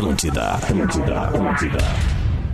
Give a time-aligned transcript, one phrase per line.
[0.00, 1.78] Atlântida, Atlântida, Atlântida.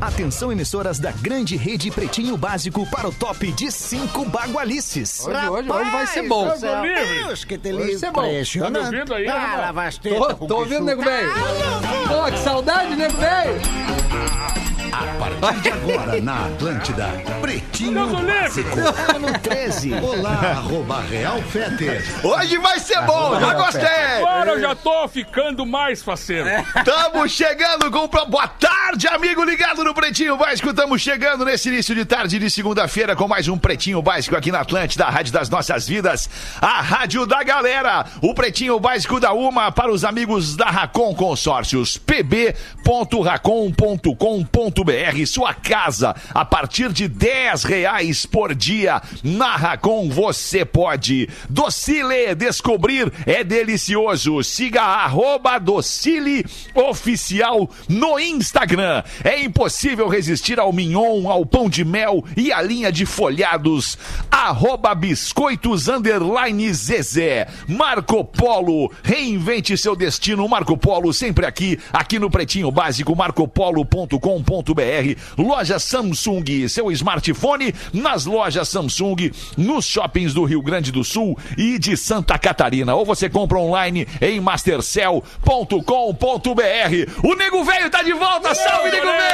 [0.01, 5.25] Atenção, emissoras da grande rede Pretinho Básico para o top de cinco bagualices.
[5.25, 6.53] Hoje, hoje, hoje vai ser bom.
[6.59, 8.59] Deus, que te impressionante.
[8.61, 11.33] Tá me ouvindo aí, Ah, lava as Tô, tô ouvindo, nego velho.
[12.09, 13.86] Pô, que saudade, nego velho.
[14.97, 17.09] A partir de agora, na Atlântida,
[17.43, 18.07] Pretinho.
[18.07, 18.79] Básico.
[19.15, 19.93] Ano 13.
[19.93, 22.03] Olá, arroba Real Feter.
[22.25, 23.83] Hoje vai ser bom, já gostei!
[24.23, 26.49] Agora eu já tô ficando mais faceiro.
[26.83, 28.09] Tamo chegando com.
[28.27, 30.73] Boa tarde, amigo ligado no Pretinho Básico.
[30.73, 34.61] Tamo chegando nesse início de tarde de segunda-feira com mais um Pretinho Básico aqui na
[34.61, 38.07] Atlântida, a Rádio das Nossas Vidas, a Rádio da Galera.
[38.23, 41.99] O Pretinho Básico da Uma para os amigos da Racon Consórcios.
[41.99, 44.86] pb.racon.com.br.
[45.27, 49.03] Sua casa a partir de 10 reais por dia.
[49.23, 51.29] Na Racon você pode.
[51.49, 54.43] Docile Descobrir é delicioso.
[54.43, 56.45] Siga arroba Docile
[56.75, 59.03] Oficial no Instagram.
[59.25, 63.99] É impossível resistir ao mignon, ao pão de mel e à linha de folhados.
[64.31, 67.49] Arroba Biscoitos Underline Zezé.
[67.69, 68.93] Marco Polo.
[69.03, 70.49] Reinvente seu destino.
[70.49, 74.76] Marco Polo sempre aqui, aqui no Pretinho Básico, marcopolo.com.br.
[75.37, 76.69] Loja Samsung.
[76.69, 82.39] Seu smartphone nas lojas Samsung, nos shoppings do Rio Grande do Sul e de Santa
[82.39, 82.95] Catarina.
[82.95, 85.23] Ou você compra online em mastercell.com.br.
[87.23, 88.55] O Nego Velho tá de volta.
[88.55, 89.27] Salve, Nego Velho!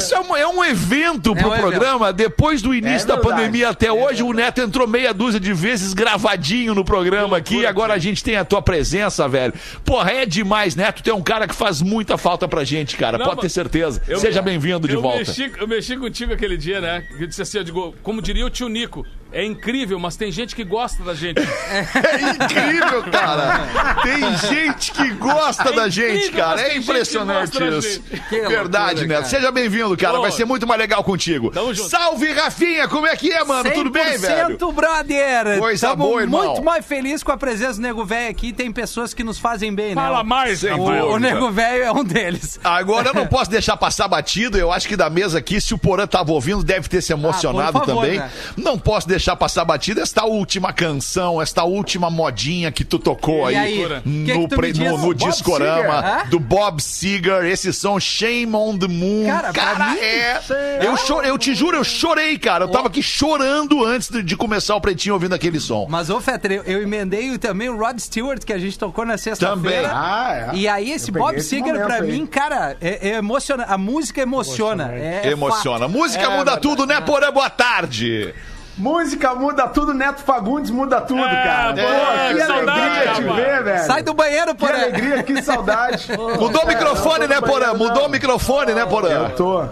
[0.00, 1.60] Isso é um, é um evento pro um evento.
[1.60, 2.12] programa.
[2.12, 5.92] Depois do início É da pandemia até hoje, o Neto entrou meia dúzia de vezes
[5.94, 7.64] gravadinho no programa aqui.
[7.66, 9.52] Agora a gente tem a tua presença, velho.
[9.84, 11.02] Porra, é demais, Neto.
[11.02, 13.18] Tu é um cara que faz muita falta pra gente, cara.
[13.18, 14.02] Não, Pode ter certeza.
[14.08, 15.18] Eu- Seja bem-vindo de eu volta.
[15.18, 17.04] Mexi, eu mexi contigo aquele dia, né?
[17.18, 20.54] Eu disse assim, eu digo, como diria o tio Nico, é incrível, mas tem gente
[20.56, 21.40] que gosta da gente.
[21.70, 23.66] É incrível, cara.
[24.02, 26.60] Tem gente que gosta da gente, incrível, cara.
[26.62, 28.02] É impressionante isso.
[28.30, 29.08] Verdade, loucura, Neto.
[29.08, 29.24] cara.
[29.24, 30.18] Seja bem-vindo, cara.
[30.18, 31.50] Vai ser muito mais legal contigo.
[31.50, 31.88] Tamo junto.
[31.88, 32.88] Salve, Rafinha.
[32.88, 33.70] Como é que é, mano?
[33.70, 34.58] Tudo bem, velho?
[34.58, 35.58] 100%, brother!
[35.58, 36.46] Coisa Tamo boa, irmão.
[36.46, 38.52] muito mais feliz com a presença do Nego Velho aqui.
[38.52, 40.02] Tem pessoas que nos fazem bem, né?
[40.02, 40.72] Fala mais, Sem.
[40.72, 41.18] O, o.
[41.18, 42.58] Nego Velho é um deles.
[42.64, 44.58] Agora eu não posso deixar passar batido.
[44.58, 47.68] Eu acho que da mesa aqui, se o Porã tava ouvindo, deve ter se emocionado
[47.68, 48.18] Ah, por favor, também.
[48.18, 48.30] né?
[48.56, 53.56] Não posso deixar passar batido esta última canção, esta última modinha que tu tocou E
[53.56, 54.02] aí, aí?
[54.04, 57.44] no, Que que tu me pre- no, no Bob discorama do Bob Seger.
[57.44, 59.26] Esse som Shame on the Moon.
[59.52, 60.40] Cara, mim, é.
[60.80, 62.64] Eu, eu te juro, eu chorei, cara.
[62.64, 65.86] Eu tava aqui chorando antes de, de começar o pretinho ouvindo aquele som.
[65.88, 69.16] Mas, ô, Fetter, eu, eu emendei também o Rod Stewart, que a gente tocou na
[69.16, 69.18] Também.
[69.36, 69.90] sexta-feira.
[69.92, 70.56] Ah, é.
[70.56, 72.10] E aí, esse Bob esse Seger, pra aí.
[72.12, 73.64] mim, cara, é, é emociona.
[73.64, 74.92] A música emociona.
[74.92, 75.86] É, é Emociona.
[75.86, 75.90] fato.
[75.90, 76.60] Música É muda verdade.
[76.62, 77.30] tudo, né, Porã?
[77.32, 78.34] Boa tarde.
[78.80, 81.74] Música muda tudo, Neto Fagundes muda tudo, É, cara.
[81.74, 83.36] pô, Pô, que que saudade, alegria te rapaz.
[83.36, 83.86] ver, velho.
[83.86, 84.72] Sai do banheiro, Que porra.
[84.72, 86.08] alegria, que saudade.
[86.40, 87.74] Mudou o microfone, né, Porã?
[87.74, 89.08] Mudou o microfone, né, Porã?
[89.10, 89.64] Eu tô.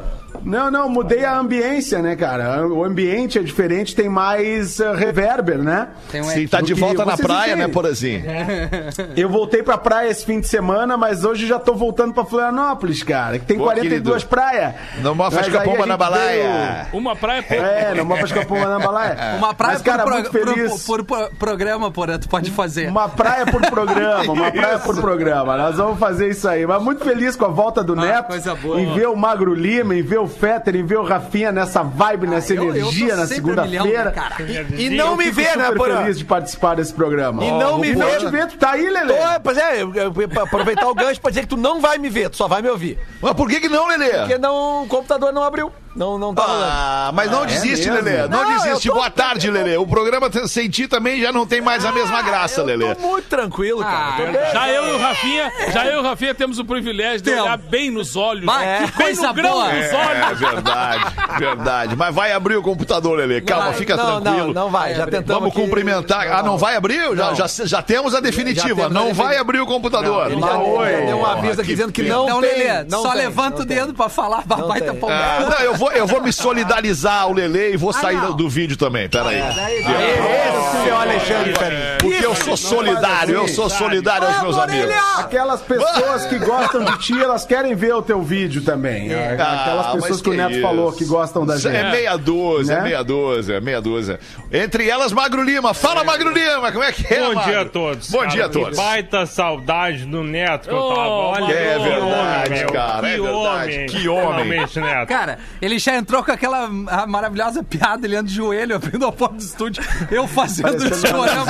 [0.49, 2.67] Não, não, mudei a ambiência, né, cara?
[2.67, 5.89] O ambiente é diferente, tem mais uh, reverber, né?
[6.11, 7.69] Tem um Sim, tá de volta na praia, né, entendem.
[7.75, 8.25] Porazinho?
[9.15, 13.03] Eu voltei pra praia esse fim de semana, mas hoje já tô voltando pra Florianópolis,
[13.03, 14.27] cara, que tem Pô, 42 querido.
[14.29, 14.75] praias.
[15.03, 16.87] Não mostra Mas fica aí pomba a na balaia.
[16.93, 19.17] Uma praia veio- É, não mostra ficar pomba na balaia.
[19.39, 20.87] Uma praia mas, cara, por, muito pro- feliz.
[20.87, 22.89] por- por programa, porra, tu pode fazer.
[22.89, 25.57] Uma praia por programa, uma praia por programa.
[25.57, 26.67] Nós vamos fazer isso aí.
[26.67, 28.27] Mas muito feliz com a volta do Ah, Neto.
[28.29, 28.81] coisa boa.
[28.81, 32.27] Em ver o Magro Lima, em ver o Fetter, em ver o Rafinha nessa vibe,
[32.27, 34.05] nessa Ah, eu- eu tô energia na sempre a milhão, segunda-feira.
[34.05, 34.43] né, cara?
[34.81, 35.99] E não me Fico vê, né, Porã?
[36.03, 37.45] feliz de participar desse programa.
[37.45, 38.17] E não Ó, me vou vê.
[38.19, 39.15] te ver, tu tá aí, Lelê.
[39.15, 41.99] Tô, pois é, eu, eu, pra aproveitar o gancho pra dizer que tu não vai
[41.99, 42.99] me ver, tu só vai me ouvir.
[43.21, 44.11] Mas por que que não, Lelê?
[44.19, 45.73] Porque não, o computador não abriu.
[45.99, 46.45] Não, não tá.
[46.47, 48.05] Ah, mas não desiste, mesmo?
[48.05, 48.29] Lelê.
[48.29, 48.87] Não, Não, desiste.
[48.89, 49.77] eu tô- Boa tarde, Lelê.
[49.77, 52.95] O programa sem ti também já não tem mais a mesma graça, eu Lelê.
[52.95, 53.99] tô muito tranquilo, cara.
[53.99, 54.53] Ah, Tô bem.
[54.53, 57.57] Já eu e o Rafinha, já eu e o Rafinha temos o privilégio de olhar
[57.59, 58.47] bem nos olhos.
[58.49, 58.79] É.
[58.79, 59.65] que bem coisa no grão boa.
[59.71, 60.39] dos É olhos.
[60.39, 61.05] verdade,
[61.39, 61.97] verdade.
[61.97, 63.41] Mas vai abrir o computador, Lelê.
[63.41, 63.75] Calma, Vai.
[63.75, 64.47] fica não, tranquilo.
[64.55, 65.61] Não, não vai, já tentamos Vamos aqui.
[65.61, 66.29] cumprimentar.
[66.33, 67.17] Ah, não vai abrir?
[67.17, 67.35] Já, Não.
[67.35, 68.69] já, já temos a definitiva.
[68.69, 69.25] temos a não definitiva.
[69.29, 70.31] vai abrir o computador.
[70.31, 70.93] Ele já, Oi.
[70.93, 72.59] já deu um aviso aqui que dizendo que não tem.
[72.59, 75.05] Lelê, não só levanta não o dedo pra falar, tá palmando.
[75.09, 78.29] Ah, não, eu vou, eu vou me solidarizar ao Lelê e vou sair não.
[78.29, 79.09] do, do vídeo também.
[79.09, 79.39] Pera aí.
[79.39, 81.53] Esse é o Alexandre.
[82.01, 84.95] Porque eu sou solidário, eu sou solidário aos meus amigos.
[85.19, 89.13] Aquelas pessoas que gostam de ti, elas querem ver o teu vídeo também.
[89.13, 91.77] Aquelas Ah, pessoas mas que o Neto falou que gostam da Isso gente.
[91.79, 94.21] É meia dúzia, é meia dúzia, é meia dúzia.
[94.53, 95.75] Entre elas, Magro Lima.
[95.75, 98.11] Fala, Magro Lima, como é que é, Bom dia a todos.
[98.11, 98.77] Bom dia a todos.
[98.77, 101.01] Baita saudade do Neto que eu tava.
[101.01, 103.75] Olha, É que verdade, cara, é Que verdade.
[103.75, 103.87] homem.
[103.87, 104.49] Que homem.
[104.59, 105.07] Neto.
[105.09, 105.39] Cara,
[105.69, 109.37] ele já entrou com aquela ah, maravilhosa piada, ele anda de joelho, abrindo a porta
[109.37, 111.47] do estúdio, eu fazendo isso chorando.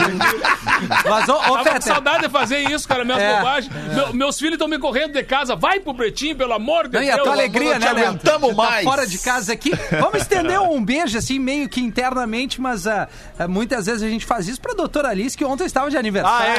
[1.09, 3.37] Mas, ô, ô Tava com saudade de fazer isso, cara, minhas É.
[3.37, 3.73] bobagens.
[3.95, 5.55] Meu- meus filhos estão me correndo de casa.
[5.57, 7.25] Vai pro pretinho, pelo amor de Não, e a Deus.
[7.25, 7.99] tua alegria, né, Neto?
[7.99, 8.85] aguentamos Você tá mais.
[8.85, 9.73] fora de casa aqui.
[10.01, 14.25] Vamos estender um beijo, assim, meio que internamente, mas ah, ah, muitas vezes a gente
[14.27, 16.55] faz isso pra doutora Alice, que ontem estava de aniversário.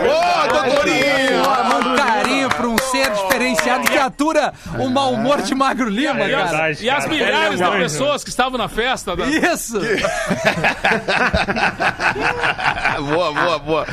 [0.00, 1.44] Ô, doutorinho!
[1.44, 5.88] Ela manda um carinho pra um ser diferenciado que atura o mau humor de Magro
[5.88, 6.50] Lima, É E as, cara.
[6.50, 7.08] verdade, e as cara.
[7.08, 9.16] milhares Ele de é um pessoas que estavam na festa.
[9.16, 9.24] Da...
[9.26, 9.78] Isso!
[13.00, 13.86] boa, boa, boa.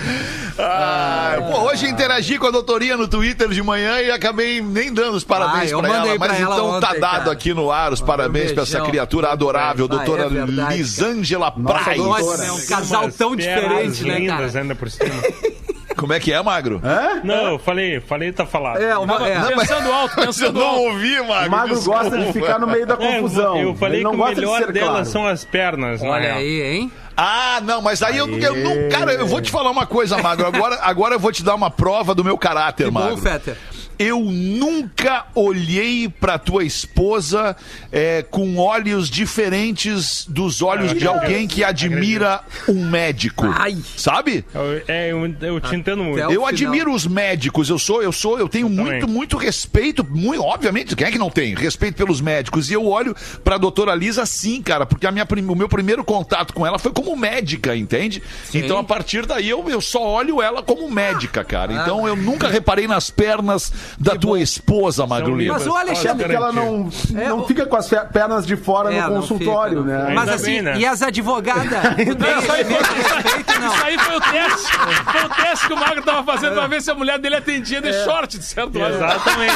[0.58, 5.16] Ah, pô, hoje interagi com a doutoria no Twitter de manhã e acabei nem dando
[5.16, 7.32] os parabéns Ah, pra ela, pra mas ela então tá ontem, dado cara.
[7.32, 11.98] aqui no ar os parabéns pra essa criatura adorável, Ah, é doutora verdade, Lisângela Praz.
[11.98, 14.62] Nossa, é um casal tão diferente, né, lindas cara?
[14.62, 15.10] ainda por cima.
[15.96, 16.82] Como é que é, Magro?
[17.24, 18.82] Não, eu falei, falei tá falado.
[18.82, 19.56] É, uma, Tava é.
[19.56, 20.82] pensando alto, Eu pensando não alto.
[20.82, 21.48] ouvi, Magro.
[21.48, 22.00] O Magro desculpa.
[22.04, 23.58] gosta de ficar no meio da É, eu- confusão.
[23.58, 25.06] eu falei Ele não que o de melhor ser dela claro.
[25.06, 26.92] são as pernas, na Olha aí, hein?
[27.16, 28.90] Ah, não, mas aí eu, eu não.
[28.90, 30.48] Cara, eu vou te falar uma coisa, Magro.
[30.48, 33.18] Agora, agora eu vou te dar uma prova do meu caráter, Que bom, Magro.
[33.18, 33.56] Fetter.
[33.98, 37.56] Eu nunca olhei pra tua esposa
[37.92, 43.46] é, com olhos diferentes dos olhos de alguém que admira um médico.
[43.48, 43.78] Ai.
[43.96, 44.46] Sabe?
[44.54, 46.20] Eu, é, eu, eu te entendo muito.
[46.20, 49.16] Eu admiro os médicos, eu sou, eu sou, eu tenho muito, também.
[49.16, 51.56] muito respeito, muito, obviamente, quem é que não tem?
[51.56, 52.70] Respeito pelos médicos.
[52.70, 56.54] E eu olho pra doutora Lisa sim, cara, porque a minha, o meu primeiro contato
[56.54, 58.22] com ela foi como médica, entende?
[58.54, 61.74] Então a partir daí eu, eu só olho ela como médica, cara.
[61.74, 65.54] Então eu nunca reparei nas pernas da tua esposa, Magro Lima.
[65.54, 68.94] Mas o Alexandre- Porque ela não, É, não o- fica com as pernas de fora
[68.94, 70.12] É, no consultório, né?
[70.14, 70.78] Mas assim, bem, né?
[70.78, 71.64] e as advogadas?
[72.00, 73.74] Isso aí esse mesmo respeito, não?
[73.74, 74.72] Isso aí foi o teste.
[75.12, 77.82] Foi o teste que o Magro tava fazendo pra ver se a mulher dele atendia
[77.82, 78.78] de short, de certo?
[78.78, 79.54] Exatamente.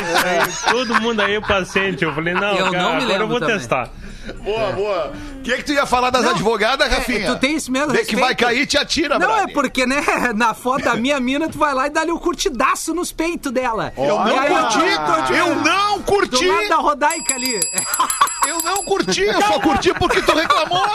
[0.69, 2.03] Todo mundo aí, o paciente.
[2.03, 3.57] Eu falei, não, Eu cara, não me agora eu vou também.
[3.57, 3.89] testar.
[4.33, 5.13] Boa, boa.
[5.39, 7.19] O que, é que tu ia falar das advogadas, Rafinha?
[7.19, 9.53] É, tu tem esse mesmo Vê que vai cair, te atira, Não, é brother.
[9.53, 10.01] porque, né,
[10.35, 13.94] na foto da minha mina, tu vai lá e dá-lhe um curtidaço nos peitos dela.
[13.97, 17.59] Eu não aí curti, tipo, eu não Do curti, lado da Rodaica ali.
[18.47, 20.85] eu não curti, eu só curti porque tu reclamou.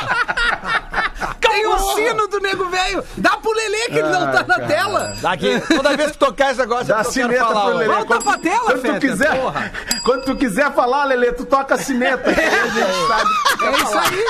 [1.52, 3.04] Tem o sino do nego velho.
[3.16, 5.14] Dá pro Lelê que ele não tá na tela.
[5.20, 7.60] Daqui, toda vez que tocar esse negócio, Dá eu quero sineta falar.
[7.64, 7.78] pro ó.
[7.78, 7.94] Lelê.
[7.94, 9.72] Volta pra tela, quando tu Fetter, quiser, porra.
[10.04, 12.30] Quando tu quiser falar, Lelê, tu toca a sineta.
[12.30, 13.30] Aí a gente sabe.
[13.62, 14.26] É isso aí.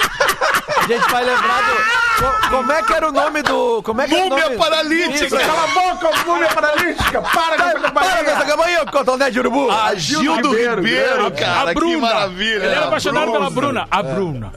[0.77, 2.43] A gente vai lembrar do...
[2.43, 3.83] co- Como é que era o nome do...
[3.83, 4.57] Como é que era o Múmia nome?
[4.59, 5.39] paralítica.
[5.39, 7.23] Cala a boca, múmia paralítica.
[7.23, 8.47] Para com essa Para com essa campainha.
[8.47, 9.71] campainha, cotonete de urubu.
[9.71, 11.95] A Gildo Ribeiro, Ribeiro, cara, a Bruna.
[11.95, 12.57] que maravilha.
[12.65, 13.87] Ele era apaixonado pela Bruna.
[13.91, 14.53] A Bruna.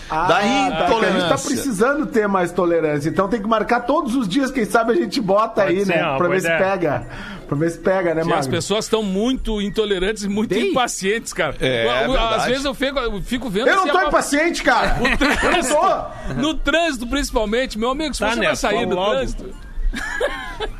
[0.09, 1.37] Ah, da tá, que a gente tá intolerância.
[1.49, 3.09] precisando ter mais tolerância.
[3.09, 5.95] Então tem que marcar todos os dias, quem sabe a gente bota Pode aí, ser,
[5.97, 6.03] né?
[6.05, 6.59] ó, Pra ver se ideia.
[6.63, 7.07] pega.
[7.47, 8.51] Pra ver se pega, né, E as Magno?
[8.51, 10.71] pessoas estão muito intolerantes e muito Dei.
[10.71, 11.55] impacientes, cara.
[11.59, 12.35] É, Eu- verdade.
[12.35, 13.67] Às vezes eu fico, eu fico vendo.
[13.67, 14.97] Eu não tô a- impaciente, cara.
[15.43, 15.61] Eu não
[16.33, 16.41] tô.
[16.41, 18.47] No trânsito, principalmente, meu amigo, se Tá, você né?
[18.47, 19.11] vai sair do logo.
[19.11, 19.64] trânsito.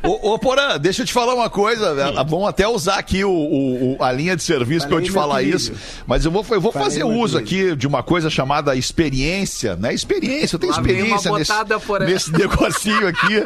[0.02, 1.94] Ô, ô Porã, deixa eu te falar uma coisa.
[2.18, 5.10] É bom até usar aqui o, o- o- a linha de serviço pra eu te
[5.10, 5.72] falar isso.
[6.06, 9.92] Mas eu vou, eu vou Falei fazer uso aqui de uma coisa chamada experiência, né?
[9.92, 12.06] Experiência, eu tenho Lá experiência nesse, botada, Porã.
[12.06, 13.42] nesse negocinho aqui.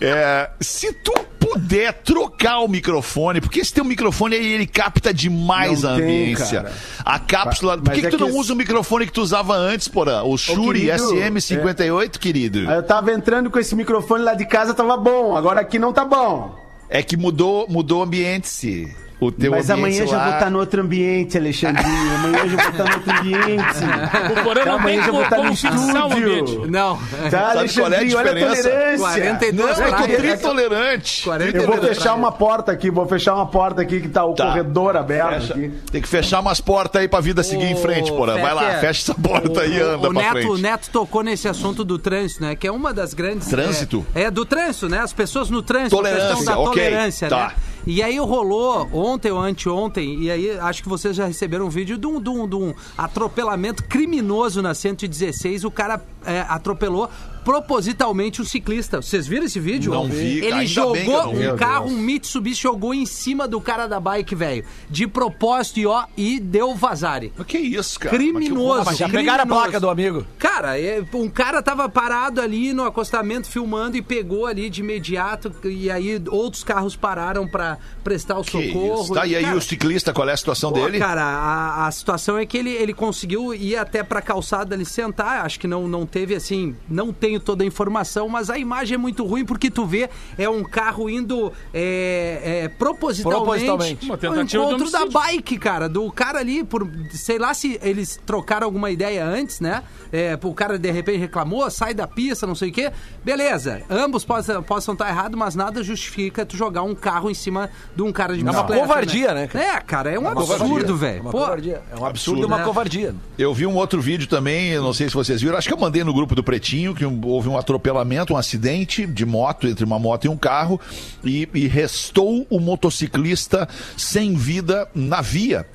[0.00, 1.12] É, se tu,
[1.46, 6.04] puder trocar o microfone, porque esse teu microfone aí, ele capta demais Não a tem,
[6.04, 6.62] ambiência.
[6.62, 6.74] cara.
[7.04, 7.76] a cápsula.
[7.78, 9.54] Por Mas que, que é tu que não esse- usa o microfone que tu usava
[9.54, 10.22] antes, porra?
[10.22, 12.58] O Shure querido, SM58, querido?
[12.70, 15.36] Aí eu tava entrando com esse microfone lá de casa, tava bom.
[15.36, 16.58] Agora aqui não tá bom.
[16.88, 18.94] É que mudou, mudou o ambiente, se.
[19.26, 21.88] O teu Mas amanhã já lá- vou estar no outro ambiente, Alexandrinho.
[22.14, 24.40] Amanhã já vou estar no outro ambiente.
[24.40, 26.50] O Porã não Amanhã tem já vou como, estar no como fixar o ambiente.
[26.50, 26.70] estúdio.
[26.70, 26.96] Não.
[26.96, 28.98] Tá, Sabe qual é a Alexandrinho, olha a tolerância.
[28.98, 31.22] 42 Não, eu tô tritolerante.
[31.24, 34.34] 42 Eu vou fechar uma porta aqui, vou fechar uma porta aqui que tá o
[34.34, 34.46] Tá.
[34.48, 35.54] corredor aberto.
[35.90, 38.38] Tem que fechar umas portas aí pra vida seguir em frente, porra.
[38.38, 40.48] Vai lá, fecha essa porta aí e anda o pra Neto, frente.
[40.50, 42.54] o Neto tocou nesse assunto do trânsito, né?
[42.56, 43.48] Que é uma das grandes.
[43.48, 44.04] Trânsito?
[44.14, 44.98] É, é, do trânsito, né?
[45.00, 47.46] As pessoas no trânsito, Tolerância, da ok, tolerância, tá.
[47.48, 47.52] né?
[47.86, 51.98] E aí rolou ontem ou anteontem, e aí acho que vocês já receberam um vídeo
[51.98, 55.64] de um, de um, de um atropelamento criminoso na 116.
[55.64, 57.10] O cara é, atropelou
[57.44, 59.00] propositalmente um ciclista.
[59.00, 59.92] Vocês viram esse vídeo?
[59.92, 61.48] Não vi, Ele ainda bem que eu jogou não vi.
[61.48, 64.64] um carro, um Mitsubishi, jogou em cima do cara da bike, velho.
[64.90, 67.32] De propósito e ó, e deu vazare.
[67.36, 68.16] Mas que isso, cara?
[68.16, 68.84] Criminoso.
[68.86, 69.62] Mas que- Já pegaram a Criminoso.
[69.64, 70.26] placa do amigo.
[70.38, 75.52] Cara, é, um cara tava parado ali no acostamento filmando e pegou ali de imediato
[75.64, 79.02] e aí outros carros pararam pra prestar o Que socorro.
[79.02, 79.14] isso?
[79.14, 80.98] Tá, e aí cara, o ciclista, qual é a situação pô, dele?
[80.98, 85.44] Cara, a, a situação é que ele, ele conseguiu ir até pra calçada ali sentar.
[85.44, 88.98] Acho que não, não teve assim, não tenho toda a informação, mas a imagem é
[88.98, 94.06] muito ruim porque tu vê é um carro indo é, é, propositalmente, Propositalmente.
[94.06, 98.66] Uma tentativa encontro da bike, cara, do cara ali, por sei lá se eles trocaram
[98.66, 99.82] alguma ideia antes, né?
[100.12, 102.92] É, o cara de repente reclamou, sai da pista, não sei o quê.
[103.24, 107.68] Beleza, ambos possam, possam estar errados, mas nada justifica tu jogar um carro em cima
[107.96, 108.80] de um cara de É uma bicicleta.
[108.82, 109.64] covardia, né, cara?
[109.64, 110.54] É, cara, é um covardia.
[110.54, 111.22] absurdo, É velho.
[111.22, 111.82] uma Pô, covardia.
[111.90, 112.54] É um absurdo e né?
[112.54, 113.14] uma covardia.
[113.36, 115.78] Eu vi um outro vídeo também, eu não sei se vocês viram, acho que eu
[115.78, 119.84] mandei no grupo do Pretinho, que um- houve um atropelamento, um acidente de moto, entre
[119.84, 120.80] uma moto e um carro,
[121.24, 125.66] e, e restou o motociclista sem vida na via.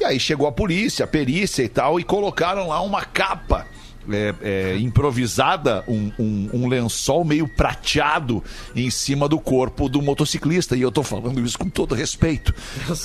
[0.00, 3.66] E aí chegou a polícia, a perícia e tal, e colocaram lá uma capa.
[4.10, 8.42] é, é, improvisada, um, um- um lençol meio prateado
[8.74, 10.74] em cima do corpo do motociclista.
[10.74, 12.54] E eu tô falando isso com todo respeito.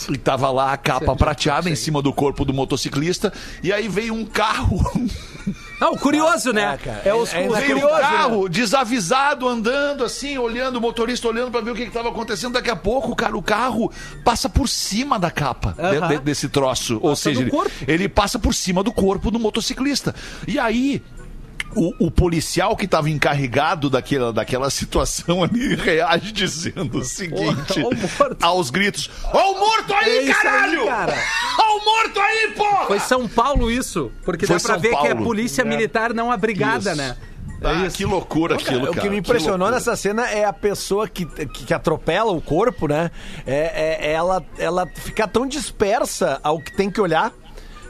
[0.09, 3.33] E tava lá a capa prateada em cima do corpo do motociclista.
[3.61, 4.79] E aí veio um carro.
[5.79, 6.77] Não, curioso, né?
[7.03, 11.71] É os veio um curioso, carro desavisado, andando assim, olhando, o motorista olhando pra ver
[11.71, 12.53] o que, que tava acontecendo.
[12.53, 13.91] Daqui a pouco, cara, o carro
[14.23, 16.07] passa por cima da capa de- Aham.
[16.07, 16.99] de- desse troço.
[17.01, 17.51] Ou seja, ele,
[17.87, 20.15] ele passa por cima do corpo do motociclista.
[20.47, 21.01] E aí.
[21.75, 28.37] O, o policial que estava encarregado daquela, daquela situação ali reage dizendo o seguinte morto.
[28.41, 30.85] aos gritos: Ó o morto aí, É isso aí, caralho!
[30.85, 31.13] cara.
[31.59, 32.85] Ó o morto aí, porra!
[32.85, 35.23] Foi São Paulo isso, porque Foi dá pra São ver que é Paulo.
[35.25, 36.95] polícia militar não abrigada, Isso.
[37.01, 37.17] né?
[37.65, 38.91] Ah, que loucura aquilo, cara.
[38.91, 39.75] o que me impressionou loucura.
[39.77, 43.09] nessa cena é a pessoa que, que, que atropela o corpo, né?
[43.47, 47.31] É, é- ela, ela ficar tão dispersa ao que tem que olhar.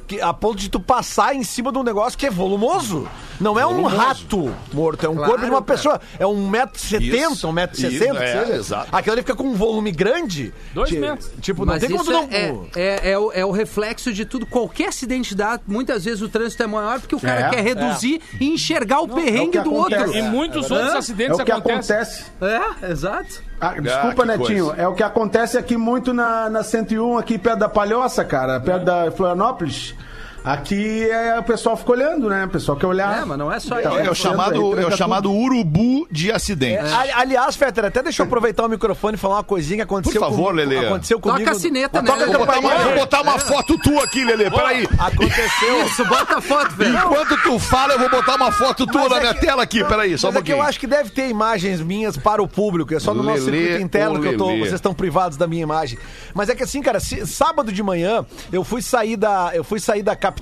[0.05, 3.07] Que, a ponto de tu passar em cima de um negócio que é volumoso.
[3.43, 5.99] Não é um rato morto, é um corpo de uma pessoa.
[6.17, 8.55] É um metro e setenta, um metro e sessenta, é, seja.
[8.55, 8.87] exato.
[8.91, 10.53] Aquilo ali fica com um volume grande.
[10.73, 11.29] Dois Ti- metros.
[11.41, 12.29] Tipo, não Mas tem como isso tu não...
[12.31, 14.45] é, é, é o, é o reflexo de tudo.
[14.45, 18.21] Qualquer acidente dá, muitas vezes o trânsito é maior porque o cara É, quer reduzir
[18.39, 20.03] e enxergar o perrengue do acontece.
[20.03, 20.17] outro.
[20.17, 21.95] E muitos outros É acidentes o que acontecem.
[21.97, 22.81] acontece.
[22.85, 23.41] É, exato.
[23.59, 24.65] Ah, desculpa, que Netinho.
[24.67, 24.81] coisa.
[24.81, 28.83] É o que acontece aqui muito na, na 101, aqui perto da Palhoça, cara, perto
[28.85, 29.95] da Florianópolis.
[30.43, 32.45] Aqui é, o pessoal fica olhando, né?
[32.45, 33.21] O pessoal quer olhar.
[33.21, 34.07] É, mas não é só Então, isso.
[34.07, 36.83] É o chamado, é o chamado urubu de acidente.
[36.93, 40.19] Ali- Aliás, Fetter, até deixa eu aproveitar o microfone e falar uma coisinha que aconteceu
[40.21, 40.69] Por favor, comigo.
[40.69, 40.85] Lelê.
[40.87, 41.49] Aconteceu Toca comigo.
[41.51, 42.11] a sineta, né?
[42.11, 44.51] Toca a Vou botar uma, vou botar uma foto tua aqui, Lelê.
[44.51, 44.85] Peraí.
[44.99, 45.85] Aconteceu.
[45.85, 46.97] Isso, bota a foto, velho.
[46.97, 49.63] Enquanto tu fala, eu vou botar uma foto tua Mas na é minha que- tela
[49.63, 49.83] aqui.
[49.85, 50.69] Peraí, só um Mas é que eu pouquinho.
[50.69, 52.93] acho que deve ter imagens minhas para o público.
[52.93, 54.47] É só no nosso Lelê, circuito interno que eu tô.
[54.57, 55.97] Vocês estão privados da minha imagem.
[56.33, 59.79] Mas é que assim, cara, se- sábado de manhã eu fui sair da, eu fui
[59.79, 60.32] sair da capital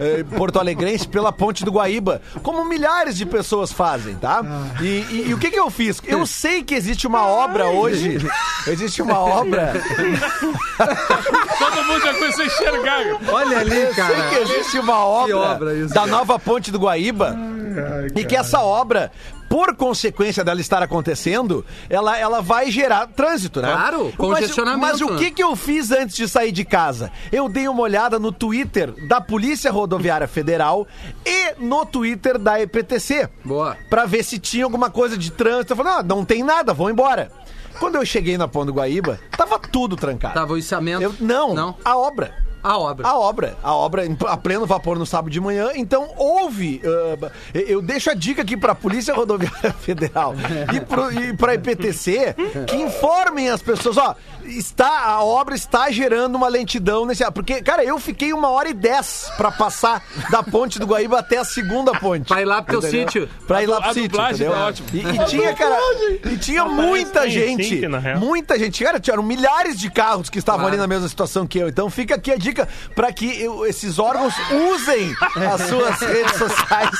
[0.00, 4.42] eh, porto alegrense pela ponte do Guaíba, como milhares de pessoas fazem, tá?
[4.80, 6.00] E, e- e o que que eu fiz?
[6.04, 8.18] Eu sei que existe uma obra hoje.
[8.66, 9.72] Existe uma obra.
[11.58, 13.00] Todo mundo já começou a enxergar.
[13.32, 14.28] Olha ali, Eu sei cara.
[14.28, 16.06] que existe uma obra, obra isso, da cara?
[16.12, 17.36] nova ponte do Guaíba
[18.14, 19.10] e que essa obra,
[19.54, 23.70] por consequência dela estar acontecendo, ela, ela vai gerar trânsito, né?
[23.70, 25.16] Claro, Mas- congestionamento, Mas, o né?
[25.18, 27.12] que, que eu fiz antes de sair de casa?
[27.30, 30.88] Eu dei uma olhada no Twitter da Polícia Rodoviária Federal
[31.24, 33.28] e no Twitter da EPTC.
[33.44, 33.76] Boa.
[33.88, 35.72] Pra ver se tinha alguma coisa de trânsito.
[35.74, 37.30] Eu falei, ah, não tem nada, vou embora.
[37.78, 40.34] Quando eu cheguei na Ponte do Guaíba, tava tudo trancado.
[40.34, 41.00] Tava o içamento.
[41.00, 41.76] Eu- não, Não.
[41.84, 42.34] a obra.
[42.64, 43.06] A obra.
[43.06, 43.56] A obra.
[43.62, 45.70] A obra a pleno vapor no sábado de manhã.
[45.74, 46.80] Então, houve.
[46.84, 50.34] ah, eu deixo a dica aqui pra Polícia Rodoviária Federal
[50.72, 52.34] e, e pra IPTC
[52.66, 53.98] que informem as pessoas.
[53.98, 54.14] Ó,
[54.46, 57.24] está, a obra está gerando uma lentidão nesse.
[57.32, 61.38] Porque, cara, eu fiquei uma hora e dez pra passar da ponte do Guaíba até
[61.38, 62.28] a segunda ponte.
[62.28, 63.06] Pra ir lá pro teu Entendeu?
[63.08, 63.28] sítio.
[63.46, 64.08] Pra ir lá A pro sítio.
[64.10, 64.52] dublagem entendeu?
[64.54, 64.88] tá ótimo.
[64.92, 65.78] E, e tinha, cara.
[66.32, 67.86] E tinha muita gente.
[67.86, 68.18] real.
[68.18, 68.82] Muita gente.
[68.84, 70.74] Cara, tinham milhares de carros que estavam Claro.
[70.74, 71.68] ali na mesma situação que eu.
[71.68, 74.34] Então fica aqui a dica pra que eu- esses órgãos
[74.72, 75.14] usem
[75.52, 76.90] as suas redes sociais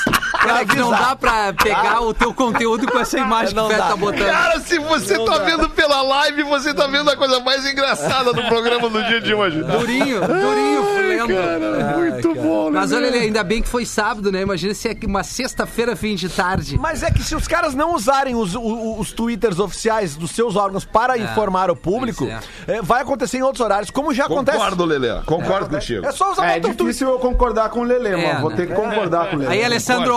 [0.41, 3.65] pra É que não dá pra pegar o teu conteúdo com essa imagem que Não
[3.65, 3.89] o Fred dá.
[3.89, 4.25] tá botando.
[4.25, 8.43] Cara, se você tá vendo pela live, você tá vendo a coisa mais engraçada do
[8.43, 9.61] programa do dia de hoje.
[9.63, 11.99] Durinho, durinho, fulendo.
[11.99, 12.79] Muito bom, né?
[12.79, 14.41] Mas olha ainda bem que foi sábado, né?
[14.41, 16.77] Imagina se é uma sexta-feira, fim de tarde.
[16.79, 20.55] Mas é que se os caras não usarem os, o- os twitters oficiais dos seus
[20.55, 22.27] órgãos para informar o público,
[22.67, 24.57] é, vai acontecer em outros horários, como já acontece.
[24.57, 25.21] Concordo, Lelê.
[25.25, 26.05] Concordo contigo.
[26.05, 26.77] É só usar É tweet.
[26.77, 28.41] difícil eu concordar com o Lelê, É, mano.
[28.41, 28.55] Vou né?
[28.57, 29.53] ter que concordar com o Lelê.
[29.53, 30.15] Aí, Alessandro,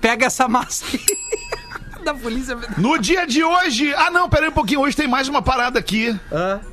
[0.00, 1.00] pega essa massa aí
[2.04, 2.56] da polícia.
[2.76, 3.92] No dia de hoje.
[3.94, 4.80] Ah, não, pera aí um pouquinho.
[4.80, 6.14] Hoje tem mais uma parada aqui.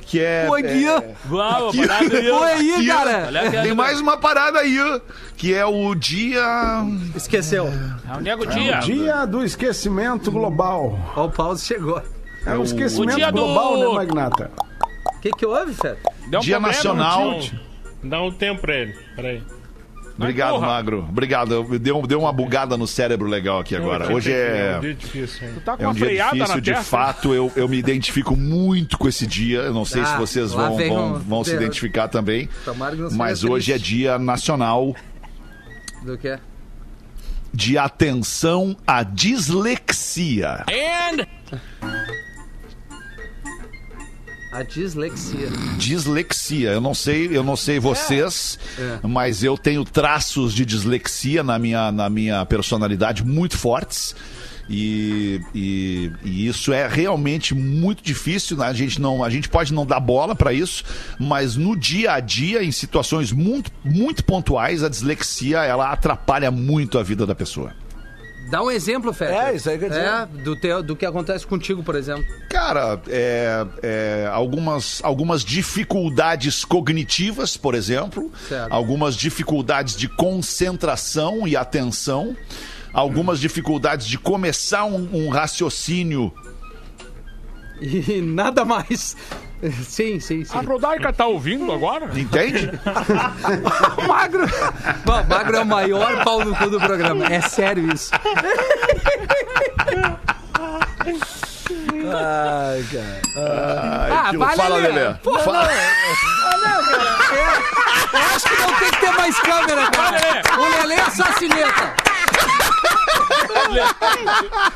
[0.02, 0.46] Que é.
[0.50, 1.16] Oi, Guia.
[1.30, 2.40] Uau, a parada aí, ó.
[2.42, 3.40] Oi aí, Aqui, cara.
[3.46, 5.00] Aqui, Tem mais uma parada aí,
[5.36, 6.44] que é o dia.
[7.16, 7.68] Esqueceu.
[8.12, 8.78] É o Nego Dia.
[8.80, 10.98] Dia do esquecimento global.
[11.16, 12.02] Ó, o Pause chegou.
[12.46, 14.50] É o esquecimento O dia do- global, né, Magnata?
[15.16, 15.96] O que que houve, um Dia
[16.58, 17.40] problema Nacional.
[18.02, 18.92] Dá um tempo pra ele.
[19.14, 19.42] Peraí.
[20.16, 20.66] Obrigado, porra.
[20.66, 20.98] Magro.
[21.08, 21.52] Obrigado.
[21.54, 24.12] Eu- Deu, deu uma bugada no cérebro legal aqui agora.
[24.12, 24.76] Hoje é.
[24.76, 25.54] um dia difícil, hein?
[25.64, 26.84] Tá com É um dia difícil, na de testa.
[26.84, 27.32] fato.
[27.34, 29.60] Eu, eu me identifico muito com esse dia.
[29.60, 32.48] Eu não sei Ah, se vocês vão, vão, vão se identificar também.
[33.12, 34.94] Mas hoje é dia nacional
[36.02, 36.38] Do que?
[37.54, 40.64] de atenção à dislexia.
[40.70, 41.26] And
[44.52, 45.48] A dislexia.
[45.78, 46.70] Dislexia.
[46.72, 48.98] Eu não sei, eu não sei vocês, É.
[49.06, 54.14] mas eu tenho traços de dislexia na minha, na minha personalidade muito fortes.
[54.70, 58.56] E, e- e isso é realmente muito difícil.
[58.56, 58.66] né?
[58.66, 60.84] A gente não, a gente pode não dar bola para isso,
[61.18, 66.98] mas no dia a dia, em situações muito, muito pontuais, a dislexia ela atrapalha muito
[66.98, 67.72] a vida da pessoa.
[68.50, 69.32] Dá um exemplo, Fred.
[69.32, 70.04] É, isso aí quer dizer.
[70.04, 72.24] É, do, teu, do que acontece contigo, por exemplo.
[72.48, 78.72] Cara, é, é, algumas, algumas dificuldades cognitivas, por exemplo, Certo.
[78.72, 82.36] algumas dificuldades de concentração e atenção,
[82.92, 86.32] algumas dificuldades de começar um, um raciocínio.
[87.80, 89.16] E nada mais.
[89.86, 90.58] Sim, sim, sim.
[90.58, 92.10] a Rodaica tá ouvindo agora?
[92.18, 92.70] Entende?
[94.08, 94.46] Magro!
[95.04, 97.26] Bom, Magro é o maior pau no cu do programa.
[97.26, 98.10] É sério isso.
[102.14, 103.22] Ai, cara.
[103.36, 104.46] Ah, aquilo.
[104.50, 105.14] Fala, Lelê.
[105.44, 105.68] Fala.
[108.12, 110.42] Eu acho que não tem que ter mais câmera, cara.
[110.58, 112.11] O Lelê é só cineta.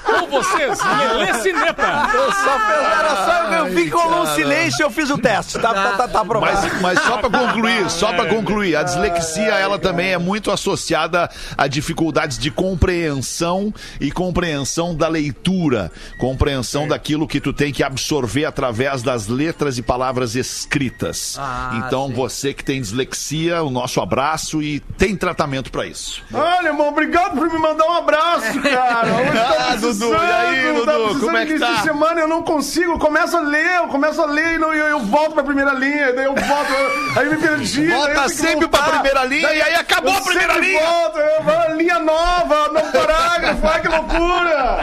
[0.04, 2.10] Com vocês, Lelê Cineta.
[2.14, 5.58] Eu só fiz, era só, eu vi com um silêncio eu fiz o teste.
[5.58, 6.56] Tá, tá, tá, tá aprovado.
[6.62, 11.28] Mas, mas só para concluir, só para concluir, a dislexia ela também é muito associada
[11.56, 18.44] a dificuldades de compreensão e compreensão da leitura, compreensão daquilo que tu tem que absorver
[18.44, 21.36] através das letras e palavras escritas.
[21.38, 22.14] Ah, então sim.
[22.14, 26.22] você que tem dislexia, o nosso abraço e tem tratamento para isso.
[26.32, 29.08] Olha, irmão, obrigado por me mandar um abraço, cara.
[29.12, 31.76] Hoje tá Ah, Dudu, precisando, e aí, Dudu, tá como é que tá?
[31.82, 34.86] semana eu não consigo, eu começo a ler, eu começo a ler e não- eu,
[34.86, 37.88] eu volto pra primeira linha, daí eu volto, eu- aí me perdi.
[37.88, 40.80] daí eu Volta sempre pra primeira linha e aí acabou a primeira linha.
[40.86, 44.78] Volto, eu vou, linha nova, novo parágrafo, ai que loucura!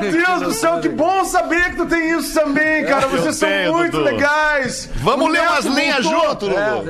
[0.00, 3.02] Meu Deus do céu, que bom saber que tu tem isso também, cara.
[3.02, 4.04] Eu Vocês são tenho, muito Dudu.
[4.04, 4.88] legais.
[4.96, 6.84] Vamos O ler umas linhas junto, Dudu.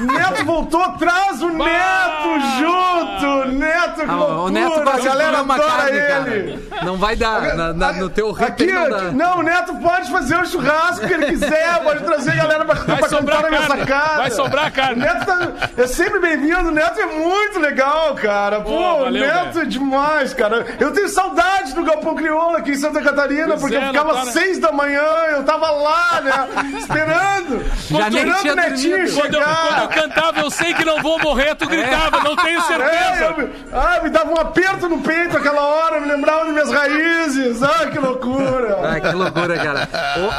[0.00, 3.52] Neto voltou, traz o Neto junto!
[3.52, 4.40] Neto, que loucura!
[4.40, 4.80] o Neto
[5.14, 6.68] galera comer uma adora carne, ele!
[6.70, 6.84] cara.
[6.84, 7.54] Não vai dar.
[7.54, 9.02] Na, na- no teu Aqui, não dá.
[9.12, 12.74] não, o Neto pode fazer o churrasco que ele quiser, pode trazer a galera pra,
[12.74, 14.16] pra sobrar cantar na minha sacada.
[14.18, 15.00] vai sobrar carne.
[15.00, 18.60] Neto tá- é sempre bem-vindo, o Neto é muito legal, cara.
[18.60, 20.64] Pô, Pô, o valeu, Neto é demais, cara.
[20.80, 24.12] Eu tenho saudade do Galpão Crioula aqui em Santa Catarina, Pois porque é, eu ficava
[24.14, 24.32] tá, às né?
[24.32, 26.32] seis da manhã, eu tava lá, né,
[26.78, 27.64] esperando.
[27.90, 29.14] Já esperando o Netinho.
[29.14, 32.58] Quando eu, quando eu cantava, eu sei que não vou morrer, tu gritava, não tenho
[32.58, 33.34] É, certeza.
[33.38, 37.62] eu, ah, me dava um aperto no peito aquela hora, me lembrava das minhas raízes.
[37.62, 38.78] Ah, que loucura.
[38.82, 39.88] Ah, que loucura, cara.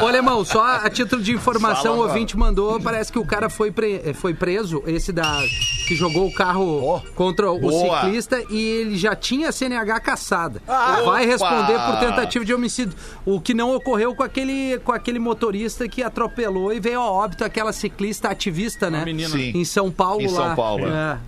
[0.00, 3.48] Ô, ô Alemão, só a título de informação, o ouvinte mandou, parece que o cara
[3.48, 5.40] foi, pre- eh, foi preso, esse da
[5.86, 8.00] que jogou o carro contra o Boa.
[8.00, 10.60] ciclista, e ele já tinha CNH caçada.
[11.04, 12.94] Vai responder por tentativa de homicídio.
[13.24, 17.44] O que não ocorreu com aquele, com aquele motorista que atropelou e veio a óbito
[17.44, 19.04] aquela ciclista ativista, né?
[19.04, 19.28] menina.
[19.28, 19.52] Sim.
[19.54, 20.56] Em São Paulo Em São lá.
[20.56, 21.18] Paulo, É.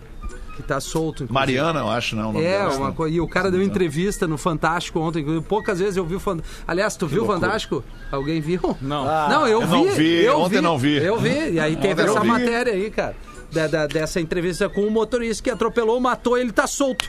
[0.58, 1.22] Que tá solto.
[1.22, 1.32] inclusive.
[1.32, 2.32] Mariana, eu acho, não.
[2.32, 3.14] nome É, dela, uma coisa.
[3.14, 5.24] E o cara deu entrevista no Fantástico ontem.
[5.42, 6.64] Poucas vezes eu vi o Fantástico.
[6.66, 7.84] Aliás, tu viu o Fantástico?
[8.10, 8.76] Alguém viu?
[8.82, 9.04] Não.
[9.28, 9.72] não, eu, eu vi.
[9.72, 10.96] não vi, eu ontem não vi.
[10.96, 11.52] Eu vi.
[11.52, 12.26] E aí teve essa vi.
[12.26, 13.14] matéria aí, cara.
[13.52, 17.08] da- da- dessa entrevista com o motorista que atropelou, matou, ele tá solto.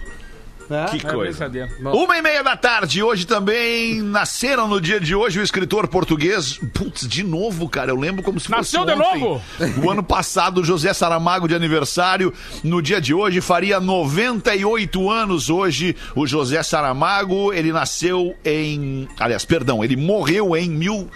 [0.69, 0.85] Né?
[0.91, 1.51] Que É coisa.
[1.93, 6.59] Uma e meia da tarde, hoje também nasceram no dia de hoje o escritor português.
[6.73, 9.19] Putz, de novo, cara, eu lembro como se Nasceu fosse de ontem.
[9.19, 9.41] novo?
[9.83, 12.31] O ano passado, José Saramago de aniversário.
[12.63, 15.95] No dia de hoje, faria 98 anos hoje.
[16.15, 19.07] O José Saramago, ele nasceu em.
[19.19, 21.09] Aliás, perdão, ele morreu em mil.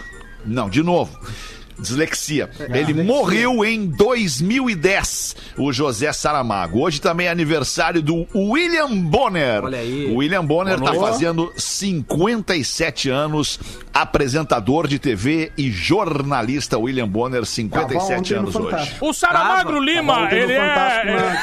[0.44, 1.16] Não, de novo.
[1.78, 2.48] Dislexia.
[2.72, 6.80] Ele morreu em 2010, o José Saramago.
[6.80, 9.64] Hoje também é aniversário do William Bonner.
[9.64, 10.06] Olha aí.
[10.06, 13.58] O William Bonner está fazendo 57 anos,
[13.92, 16.78] apresentador de TV e jornalista.
[16.78, 18.94] William Bonner, Tava 57 ontem no anos hoje.
[19.00, 21.04] O Saramagro Tava, Lima, Ontem no ele é.
[21.04, 21.38] né?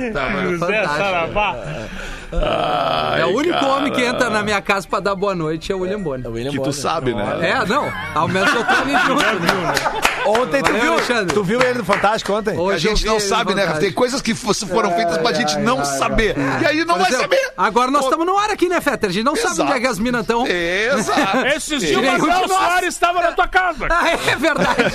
[0.12, 2.19] Tá, mas José fantástico.
[2.30, 3.18] Saravá.
[3.18, 3.66] É o único cara.
[3.74, 6.30] homem que entra na minha casa pra dar boa noite é o William Bonner.
[6.50, 7.38] Que tu sabe, né?
[7.50, 7.90] É, não.
[8.14, 9.22] Ao menos eu tô ali junto.
[9.22, 10.00] né?
[10.26, 11.34] Ontem tu Valeu, viu, Alexandre.
[11.34, 12.56] tu viu ele no Fantástico ontem?
[12.56, 13.66] Hoje A gente não sabe, né?
[13.80, 16.36] Tem coisas que foram feitas pra gente ai, não ai, saber.
[16.60, 17.52] E aí não vai saber.
[17.56, 19.10] Agora nós estamos no ar aqui, né, Fetter?
[19.10, 20.46] A gente não sabe onde é que as minas estão.
[20.46, 21.46] Exato.
[21.56, 22.48] Esses dias o nós.
[22.50, 23.88] Soares estava na tua casa.
[23.90, 24.94] Ah, é verdade.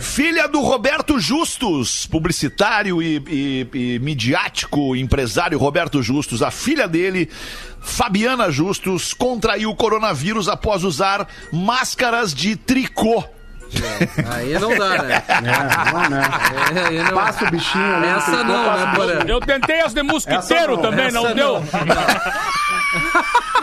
[0.00, 6.42] Filha do Roberto Justus, publicitário e, e- e midiático, empresário Roberto Justus.
[6.42, 7.28] A filha dele,
[7.80, 13.24] Fabiana Justus, contraiu o coronavírus após usar máscaras de tricô.
[14.36, 15.22] Aí não dá, né?
[15.30, 16.22] É, não, né?
[16.98, 18.06] É, não- Passa o bichinho ali.
[18.08, 19.18] Essa tricô, não, né, Porã?
[19.28, 21.62] Eu tentei as de mosquiteiro Essa não, também, não essa deu.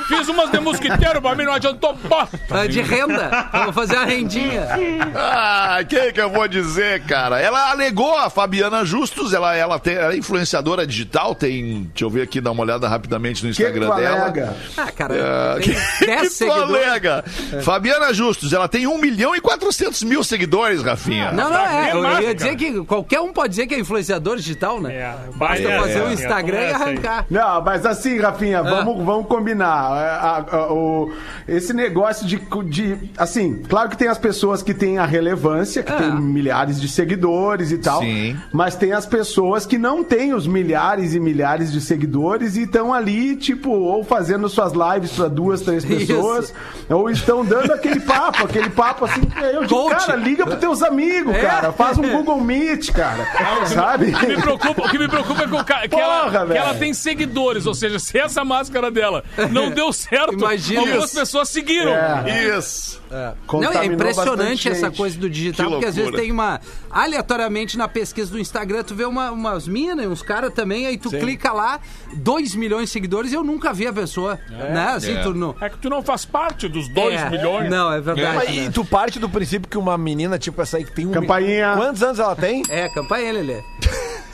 [0.07, 2.67] Fiz umas de mosquiteiro, pra mim não adiantou bosta.
[2.67, 3.49] De renda.
[3.51, 4.67] Vamos fazer a rendinha.
[5.15, 7.39] Ah, que que eu vou dizer, cara?
[7.39, 12.09] Ela alegou a Fabiana Justus, ela, ela, tem, ela é influenciadora digital, tem, deixa eu
[12.09, 14.21] ver aqui, dar uma olhada rapidamente no Que Instagram tu dela.
[14.21, 14.55] alega?
[14.77, 17.23] Ah, cara, Ah, tem que 10 que alega?
[17.63, 21.31] Fabiana Justus, ela tem 1 milhão e 400 mil seguidores, Rafinha.
[21.31, 21.91] Não, não, é.
[21.93, 24.93] Eu ia dizer que qualquer um pode dizer que é influenciador digital, né?
[24.93, 26.13] É, Basta é, fazer é, um é.
[26.13, 27.25] Instagram e arrancar.
[27.29, 29.96] Não, mas assim, Rafinha, vamos, vamos combinar.
[29.97, 31.11] É, a- a- o-
[31.47, 32.37] esse negócio de,
[32.69, 32.97] de.
[33.17, 35.97] Assim, claro que tem as pessoas que têm a relevância, que Ah.
[35.97, 37.99] tem milhares de seguidores e tal.
[38.01, 38.37] Sim.
[38.51, 42.93] Mas tem as pessoas que não têm os milhares e milhares de seguidores e estão
[42.93, 45.97] ali, tipo, ou fazendo suas lives para duas, três Isso.
[46.07, 46.53] pessoas,
[46.89, 49.21] ou estão dando aquele papo, aquele papo assim.
[49.53, 50.05] Eu digo, Coach.
[50.05, 51.41] cara, liga pros teus amigos, É.
[51.41, 51.71] cara.
[51.71, 53.25] Faz um Google Meet, cara.
[53.67, 54.11] Sabe?
[54.11, 56.45] O que me preocupa, o que me preocupa é que, o ca- que Porra, ela,
[56.47, 60.79] que ela tem seguidores, ou seja, se essa máscara dela não deu certo, Imagina.
[60.81, 61.15] algumas Isso.
[61.19, 61.91] pessoas seguiram.
[61.93, 62.57] É.
[62.57, 63.01] Isso.
[63.09, 64.97] Não, é Contaminou bastante impressionante essa gente.
[64.97, 66.59] coisa do digital, Que porque às vezes tem uma.
[67.07, 71.09] Aleatoriamente na pesquisa do Instagram, tu vê uma- umas minas, uns caras também, aí tu
[71.09, 71.79] clica lá,
[72.15, 74.37] 2 milhões de seguidores e eu nunca vi a pessoa.
[74.49, 74.87] Né?
[74.95, 75.21] Assim, É.
[75.21, 75.55] tu não.
[75.61, 77.29] É que tu não faz parte dos 2 É.
[77.29, 77.69] milhões.
[77.69, 78.35] Não, é verdade.
[78.35, 78.65] Mas, né?
[78.65, 81.11] e tu parte do princípio que uma menina, tipo essa aí, que tem um.
[81.11, 81.73] Campainha.
[81.77, 82.61] Quantos anos ela tem?
[82.69, 83.61] É, campanha, Lelê.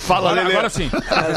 [0.05, 0.53] Fala, Agora, Lelê.
[0.53, 0.89] agora sim.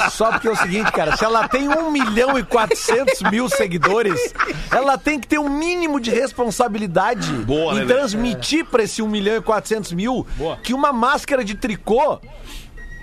[0.05, 3.49] É só porque é o seguinte, cara, se ela tem 1 milhão e 400 mil
[3.49, 4.35] seguidores,
[4.71, 7.95] ela tem que ter um mínimo de responsabilidade Boa, em Lelê.
[7.95, 10.57] transmitir pra esse 1 milhão e 400 mil Boa.
[10.63, 12.21] que uma máscara de tricô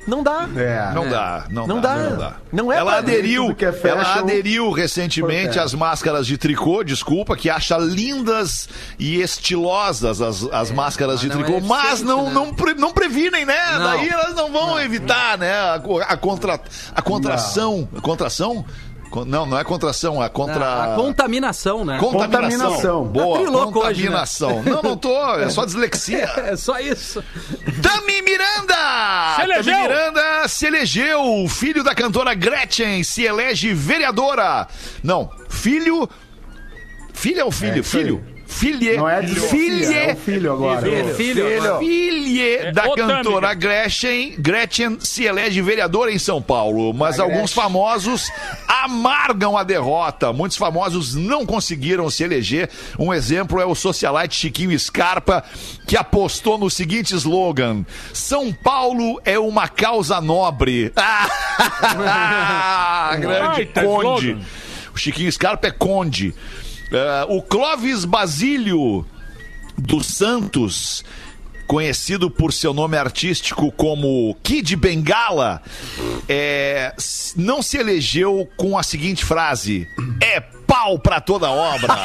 [0.08, 0.48] não dá.
[0.56, 0.92] É.
[0.94, 2.10] Não dá, não, Não dá, dá.
[2.10, 2.34] não dá.
[2.52, 3.88] Não é ela aderiu, é fashion.
[4.00, 5.60] ela aderiu recentemente Protege.
[5.60, 8.68] às máscaras de tricô, desculpa, que acha lindas
[9.00, 12.32] e estilosas as, as máscaras de não tricô, é mas não, né?
[12.34, 13.60] não, pre- não previnem, né?
[13.74, 13.84] Não.
[13.84, 15.54] Daí elas não vão evitar, né?
[15.54, 16.60] A, a contra,
[16.96, 18.66] a contração, contração?
[19.26, 21.98] Não, não é contração, é contra A contaminação, né?
[22.00, 22.50] contaminação.
[22.50, 23.04] Contaminação.
[23.06, 24.08] Boa, Tá trilouco hoje, né?
[24.08, 24.64] contaminação.
[24.64, 26.24] Não, não tô, é só dislexia.
[26.44, 27.24] É só isso.
[27.82, 29.36] Tami Miranda!
[29.36, 29.74] Se elegeu!
[29.74, 31.48] Tami Miranda se elegeu.
[31.50, 34.68] Filho da cantora Gretchen se elege vereadora.
[35.04, 36.10] Não, filho.
[37.14, 37.76] Filha ou filho?
[37.76, 37.84] aí.
[37.84, 38.33] filho.
[38.54, 38.96] Filhe.
[38.98, 39.94] Não é dislexia, filhe.
[39.94, 40.82] é filho agora.
[40.82, 41.80] Filho, filho.
[41.80, 43.54] Filhe da ô, cantora.
[43.54, 47.64] Gretchen, Gretchen se elege vereadora em São Paulo, mas A alguns Gretchen.
[47.64, 48.30] famosos
[48.68, 50.32] amargam a derrota.
[50.32, 52.70] Muitos famosos não conseguiram se eleger.
[52.98, 55.44] Um exemplo é o socialite Chiquinho Scarpa,
[55.88, 60.92] que apostou no seguinte slogan: São Paulo é uma causa nobre.
[61.56, 64.30] Ah, grande Baita conde.
[64.32, 64.46] slogan.
[64.94, 66.34] O Chiquinho Scarpa é conde.
[66.94, 69.06] Eh, o Clóvis Basílio
[69.78, 71.04] dos Santos
[71.66, 75.62] conhecido por seu nome artístico como Kid Bengala,
[76.30, 76.94] é,
[77.36, 79.88] não se elegeu com a seguinte frase:
[80.22, 81.94] É pau pra toda obra.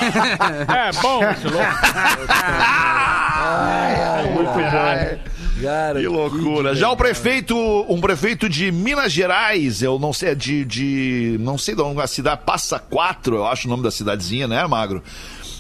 [0.69, 1.59] É bom esse louco.
[4.35, 5.28] Muito bom.
[5.61, 6.75] Cara, Que loucura.
[6.75, 7.57] Já o prefeito,
[7.89, 12.01] um prefeito de Minas Gerais, eu não sei, é de, de não sei de onde,
[12.01, 15.03] a cidade, Passa Quatro, eu acho o nome da cidadezinha, né, Magro?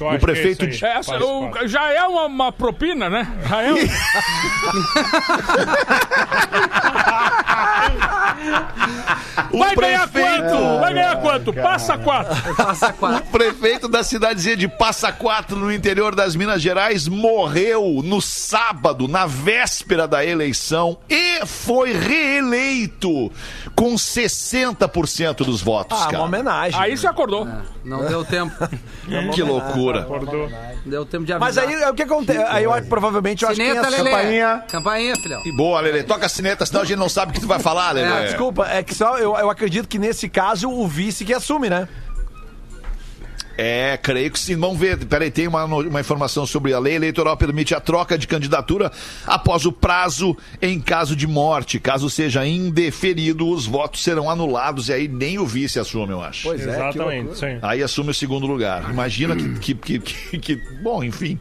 [0.00, 0.84] Eu O é prefeito isso de...
[0.84, 3.26] É, essa- o- já é uma, uma propina, né?
[3.48, 3.76] Já é um...
[9.52, 10.80] o Vai ganhar prefeito- quanto?
[10.80, 11.52] Vai ganhar quanto?
[11.52, 12.54] Passa quatro.
[12.54, 13.30] Passa O quatro.
[13.30, 19.26] prefeito da cidadezinha de Passa Quatro, no interior das Minas Gerais, morreu no sábado, na
[19.26, 23.30] véspera da eleição, e foi reeleito
[23.74, 26.22] com 60% dos votos, ah, uma cara.
[26.24, 26.80] homenagem.
[26.80, 27.46] Aí você acordou.
[27.84, 28.54] Não deu tempo.
[29.32, 29.87] Que loucura.
[29.96, 30.48] Acordou.
[30.84, 31.40] Deu tempo de avisar.
[31.40, 32.44] Mas aí o que acontece?
[32.48, 34.64] Aí eu acho, provavelmente eu acho que tem essa- campainha.
[34.68, 35.42] Campainha, filhão.
[35.56, 36.02] Boa, Lelê.
[36.02, 38.08] Toca a sineta, senão a gente não sabe o que tu vai falar, Lelê.
[38.08, 41.68] Ah, desculpa, é que só eu, eu acredito que nesse caso o vice que assume,
[41.70, 41.88] né?
[43.60, 44.54] É, creio que sim.
[44.54, 45.04] Vamos ver.
[45.04, 48.92] Peraí, tem uma, uma informação sobre a lei eleitoral permite a troca de candidatura
[49.26, 51.80] após o prazo em caso de morte.
[51.80, 56.44] Caso seja indeferido, os votos serão anulados e aí nem o vice assume, eu acho.
[56.44, 57.82] Pois é, Exatamente, isso aí.
[57.82, 58.88] Assume o segundo lugar.
[58.90, 61.36] Imagina que, que, que, que- que- Bom, enfim.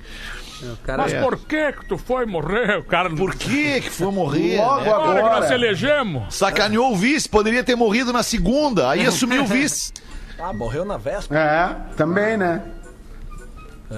[0.83, 1.21] Cara Mas É.
[1.21, 2.83] por que que tu foi morrer?
[2.85, 3.11] Cara...
[3.11, 4.57] Por que que foi morrer?
[4.57, 4.89] Logo né?
[4.89, 5.53] Agora que nós agora.
[5.53, 6.33] elegemos.
[6.33, 8.89] Sacaneou o vice, poderia ter morrido na segunda.
[8.89, 9.93] Aí assumiu o vice.
[10.39, 11.39] Ah, morreu na véspera.
[11.91, 12.61] É, também, né?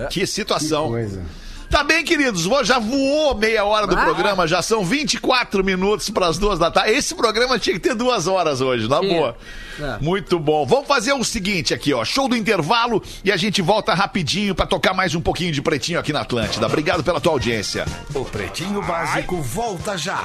[0.09, 0.89] Que situação.
[0.89, 1.21] Coisa.
[1.69, 4.03] Tá bem, queridos, já voou meia hora do Ah.
[4.03, 6.93] programa, já são 24 minutos para as duas da tarde.
[6.93, 9.37] Esse programa tinha que ter duas horas hoje, na boa.
[9.79, 9.97] É.
[10.01, 10.65] Muito bom.
[10.65, 14.65] Vamos fazer o seguinte aqui, ó, show do intervalo e a gente volta rapidinho para
[14.65, 16.65] tocar mais um pouquinho de pretinho aqui na Atlântida.
[16.65, 17.85] Obrigado pela tua audiência.
[18.15, 20.23] O Pretinho Básico volta já.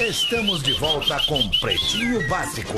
[0.00, 2.72] Estamos de volta com Pretinho Básico.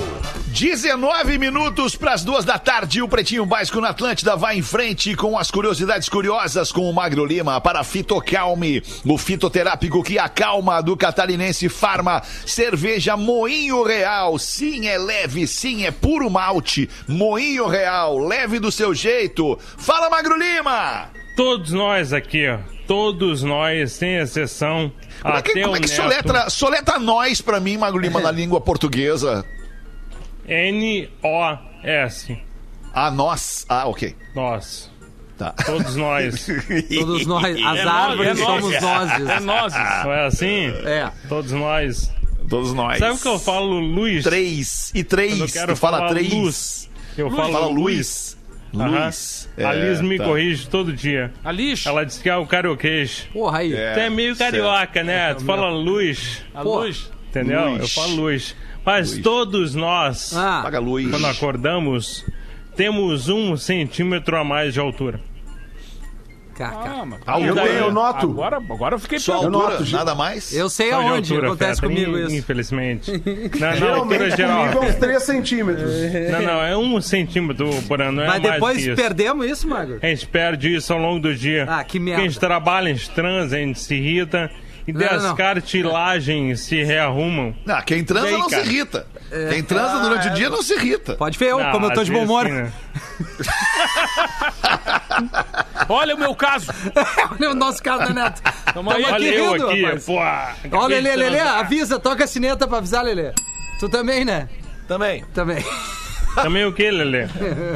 [0.49, 3.01] 19 minutos para as duas da tarde.
[3.01, 7.25] O Pretinho Básico na Atlântida vai em frente com as curiosidades curiosas com o Magro
[7.25, 12.23] Lima para Fitocalme, o fitoterápico que acalma do catarinense Farma.
[12.45, 14.37] Cerveja Moinho Real.
[14.37, 16.91] Sim, é leve, sim, é puro malte.
[17.07, 19.57] Moinho Real, leve do seu jeito.
[19.79, 21.09] Fala, Magro Lima!
[21.37, 22.72] Todos nós aqui, ó.
[22.87, 24.93] Todos nós, sem exceção.
[25.23, 25.97] Como é até que, como o é que Neto.
[26.03, 29.45] soletra, soletra nós pra mim, Magro Lima, na língua portuguesa?
[30.47, 32.39] N-O-S.
[32.95, 33.65] Ah, nós.
[33.69, 34.15] Ah, ok.
[34.35, 34.91] Nós.
[35.39, 35.53] Tá.
[35.65, 36.47] Todos nós.
[36.99, 39.11] Todos nós, as É árvores nós, é somos nós.
[39.31, 39.73] É nós.
[40.05, 40.67] Não é assim?
[40.85, 41.11] É.
[41.29, 42.13] Todos nós.
[42.49, 42.99] Todos nós.
[42.99, 44.25] Sabe o que eu falo, Luiz?
[44.25, 44.91] Três.
[44.95, 45.33] E três.
[45.39, 46.33] Quando eu quero tu fala três.
[46.33, 46.91] luz.
[47.17, 48.37] Eu Fala, falo Luiz.
[48.73, 49.49] Luiz.
[49.57, 49.67] Luiz.
[49.67, 50.25] a Liz me tá.
[50.25, 51.33] corrige todo dia.
[51.45, 51.89] A lixo.
[51.89, 53.29] Ela diz que é o carioquês.
[53.33, 53.75] Porra, aí.
[53.75, 53.93] É.
[53.95, 55.35] Tu é meio carioca, né?
[55.35, 57.11] Tu fala luz, A luz.
[57.29, 57.71] entendeu?
[57.71, 57.81] Luz.
[57.83, 58.57] Eu falo luz.
[58.85, 60.69] Mas todos nós, Ah,
[61.11, 62.25] quando acordamos,
[62.75, 65.21] temos um centímetro a mais de altura.
[66.53, 66.79] Caca.
[67.01, 67.21] Ah, mas...
[67.27, 68.27] Ah, Eu, eu noto.
[68.31, 69.93] Agora, agora eu fiquei Só Eu altura, noto, gente.
[69.95, 70.55] nada mais?
[70.55, 72.35] Eu sei Só de aonde altura, acontece Feta, comigo in- isso.
[72.37, 73.13] Infelizmente.
[73.59, 74.59] Na, na Geralmente altura geral.
[74.69, 75.91] comigo é uns 3 centímetros.
[76.31, 78.97] Não, não, é um centímetro por ano, não é Mas mais depois isso.
[78.97, 79.99] perdemos isso, Magro?
[80.03, 81.65] A gente perde isso ao longo do dia.
[81.69, 82.23] Ah, que Porque merda.
[82.23, 84.51] a gente trabalha, a gente transa, a gente se irrita.
[84.87, 85.37] E daí Não, as não.
[85.37, 87.55] cartilagens se rearrumam.
[87.69, 88.63] Ah, quem transa aí, não cara?
[88.65, 89.07] se irrita.
[89.51, 91.15] Quem transa durante o dia não se irrita.
[91.15, 92.47] Pode ver eu, Não, como eu tô de bom humor.
[92.47, 92.73] sim, né?
[95.89, 96.67] Olha o meu caso.
[97.39, 98.43] Olha o nosso caso da Neto.
[98.73, 100.05] Tamo aí, Olha aqui eu rindo, aqui, rapaz.
[100.05, 100.19] pô.
[100.73, 103.33] Ó, Lelê, Lelê, avisa, toca a sineta pra avisar, Lelê.
[103.79, 104.49] Tu também, né?
[104.89, 105.25] Também.
[105.35, 105.65] Também.
[106.35, 107.27] Também o que, Lelê?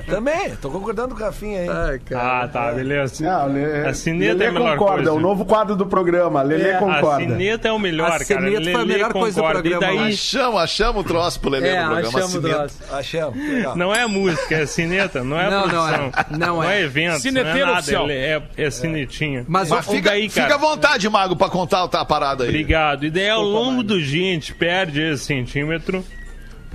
[0.08, 0.54] Também.
[0.60, 1.68] Tô concordando com o Rafinha aí.
[1.68, 2.44] Ai, cara.
[2.44, 3.22] Ah, tá, beleza.
[3.24, 5.12] Não, Lê, A sineta Lelê é a melhor concorda, coisa.
[5.12, 6.42] o novo quadro do programa.
[6.42, 7.16] Lelê A concorda.
[7.24, 8.24] sineta é o melhor, A cara.
[8.24, 9.62] sineta foi a Lelê melhor coisa do concorda.
[9.70, 12.08] programa, E daí, Achamos, achamos o troço pro Lelê É, no programa.
[12.18, 12.78] achamos o troço.
[12.92, 13.36] Achamos.
[13.36, 13.76] Legal.
[13.76, 15.92] não é música, é sineta, não é Não, não é.
[15.98, 16.38] produção.
[16.38, 16.82] Não é.
[16.82, 18.06] evento, Cineteiro não é nada, oficial.
[18.10, 19.44] é, é cinetinha.
[19.48, 20.48] Mas, Mas o- fica, daí, cara?
[20.48, 22.50] fica à vontade, Mago, pra contar a parada aí.
[22.50, 23.04] Obrigado.
[23.04, 26.04] E daí ao longo do dia a gente perde esse centímetro,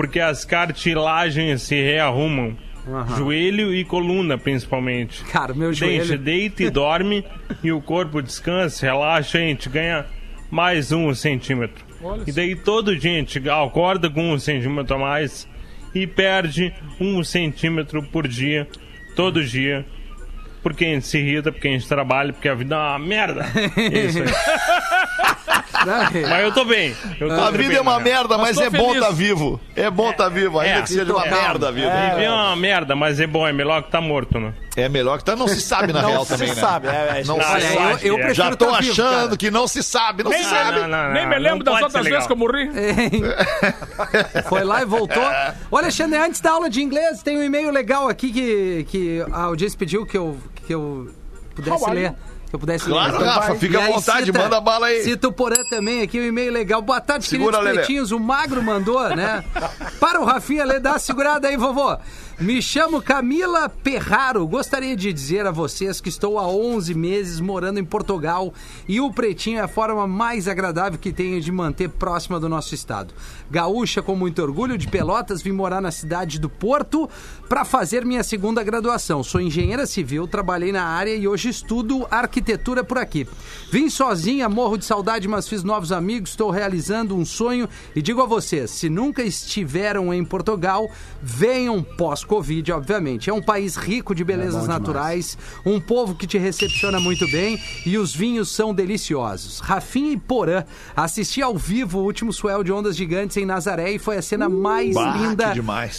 [0.02, 2.58] porque as cartilagens se rearrumam.
[3.16, 5.24] Joelho e coluna, principalmente.
[5.26, 6.18] Cara, meu a gente joelho.
[6.18, 7.24] deita e dorme
[7.64, 10.08] e o corpo descansa, relaxa, a gente ganha
[10.50, 11.86] mais um centímetro.
[12.26, 15.48] E daí todo dia a gente acorda com um centímetro a mais
[15.94, 18.68] e perde um centímetro por dia,
[19.16, 19.86] todo dia.
[20.64, 23.46] Porque a gente se irrita, porque a gente trabalha, porque a vida é uma merda.
[23.78, 24.26] É isso aí.
[26.30, 26.96] Mas eu tô bem.
[27.20, 28.04] Eu tô A vida bem, é uma né?
[28.04, 29.02] merda, mas, tô é bom feliz.
[29.02, 29.60] estar vivo.
[29.76, 30.82] É bom estar vivo, ainda É.
[30.84, 31.90] que seja uma merda a vida.
[31.90, 34.54] Viver é uma merda, mas é bom, é melhor que tá morto, né?
[34.76, 36.56] É melhor que tá, não se sabe na real se também, né?
[36.56, 38.08] sabe, é, é, não não, se Olha, sabe.
[38.08, 39.38] eu, eu Já prefiro Já tô tá vivo, achando cara.
[39.38, 40.80] que não se sabe, não Nem, se sabe.
[40.82, 42.70] Não, não, nem não, me lembro não das outras vezes que eu morri.
[44.48, 45.24] Foi lá e voltou.
[45.70, 49.44] Ô, Alexandre, antes da aula de inglês, tem um e-mail legal aqui que, que a
[49.44, 51.10] audiência pediu que eu, que eu
[51.56, 52.14] pudesse How ler.
[52.50, 53.26] Que eu pudesse Claro, ler.
[53.28, 55.04] Rafa, fica E à vontade, cita- manda bala aí.
[55.04, 56.82] Cita o Porã também aqui, um e-mail legal.
[56.82, 57.78] Boa tarde, Segura, queridos Lelê.
[57.86, 58.12] pretinhos.
[58.12, 59.42] O Magro mandou, né?
[60.02, 61.98] Para o Rafinha, Lê, dá uma segurada aí, vovô.
[62.42, 64.48] Me chamo Camila Perraro.
[64.48, 68.52] Gostaria de dizer a vocês que estou há 11 meses morando em Portugal
[68.88, 72.74] e o Pretinho é a forma mais agradável que tenho de manter próxima do nosso
[72.74, 73.14] estado.
[73.52, 77.08] Gaúcha com muito orgulho de Pelotas, vim morar na cidade do Porto
[77.48, 79.24] para fazer minha segunda graduação.
[79.24, 83.28] Sou engenheira civil, trabalhei na área e hoje estudo arquitetura por aqui.
[83.72, 88.20] Vim sozinha, morro de saudade, mas fiz novos amigos, estou realizando um sonho e digo
[88.20, 90.90] a vocês, se nunca estiveram em Portugal,
[91.22, 91.84] venham
[92.32, 93.30] pós-Covid, obviamente.
[93.30, 97.98] É um país rico de belezas naturais, um povo que te recepciona muito bem e
[97.98, 99.60] os vinhos são deliciosos.
[99.60, 100.64] Rafinha e Porã,
[100.96, 104.48] assisti ao vivo o último swell de ondas gigantes em Nazaré e foi a cena
[104.48, 105.54] mais bah, linda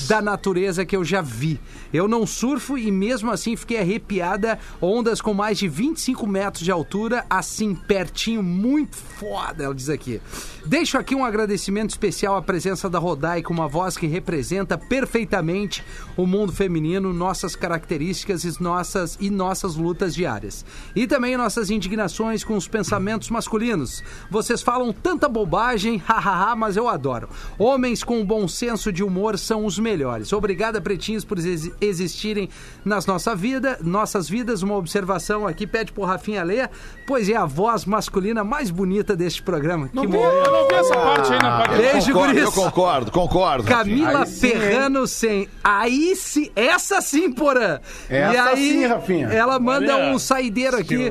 [0.08, 1.60] da natureza que eu já vi.
[1.92, 4.58] Eu não surfo e mesmo assim fiquei arrepiada.
[4.80, 10.20] Ondas com mais de 25 metros de altura, assim pertinho, muito foda, ela diz aqui.
[10.64, 15.84] Deixo aqui um agradecimento especial à presença da Rodai com uma voz que representa perfeitamente
[16.16, 20.64] o mundo feminino, nossas características e nossas, e nossas lutas diárias.
[20.94, 24.02] E também nossas indignações com os pensamentos masculinos.
[24.30, 27.28] Vocês falam tanta bobagem, hahaha, mas eu adoro.
[27.58, 30.32] Homens com bom senso de humor são os melhores.
[30.32, 32.48] Obrigada, pretinhos, por exi- existirem
[32.84, 34.62] nas nossa vida, nossas vidas.
[34.62, 36.70] Uma observação aqui, pede pro Rafinha ler,
[37.06, 39.88] pois é a voz masculina mais bonita deste programa.
[39.92, 41.76] Não que vi, eu não vi essa parte aí na parte.
[41.76, 42.44] Beijo, Concordo, guris.
[42.44, 43.64] eu concordo, concordo.
[43.64, 45.48] Camila Ferrano sem.
[45.62, 47.78] Aí sim, essa sim, Porã.
[48.08, 49.28] Essa e aí, sim, Rafinha.
[49.28, 51.08] ela manda Olha, um saideiro aqui.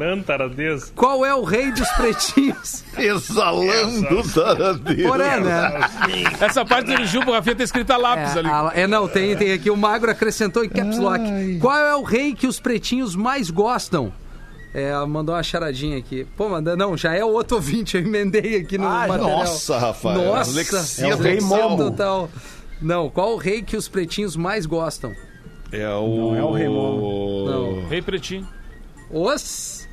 [0.56, 0.92] Desse.
[0.94, 2.84] Qual é o rei dos pretinhos?
[2.98, 5.10] Exalando Tarandeiro.
[5.10, 5.80] Porã, né?
[6.40, 8.48] Essa parte do Gil, o Rafinha tá escrita a lápis É, ali.
[8.50, 9.70] a- é, não, tem, tem aqui.
[9.70, 11.22] O Magro acrescentou em caps lock.
[11.60, 14.12] Qual é o rei que os pretinhos mais gostam?
[14.74, 16.26] É, ela mandou uma charadinha aqui.
[16.38, 19.40] Pô, manda, não, já é o outro ouvinte, eu emendei aqui no Ai, material.
[19.40, 21.42] nossa, Rafael, Nossa, alexia é o rei.
[21.42, 21.78] Momo.
[21.78, 22.30] total.
[22.82, 25.14] Não, qual o rei que os pretinhos mais gostam?
[25.72, 26.32] É o...
[26.32, 27.46] Não é o Rei Momo.
[27.46, 27.88] Não.
[27.88, 28.48] Rei Pretinho.
[29.10, 29.88] Os...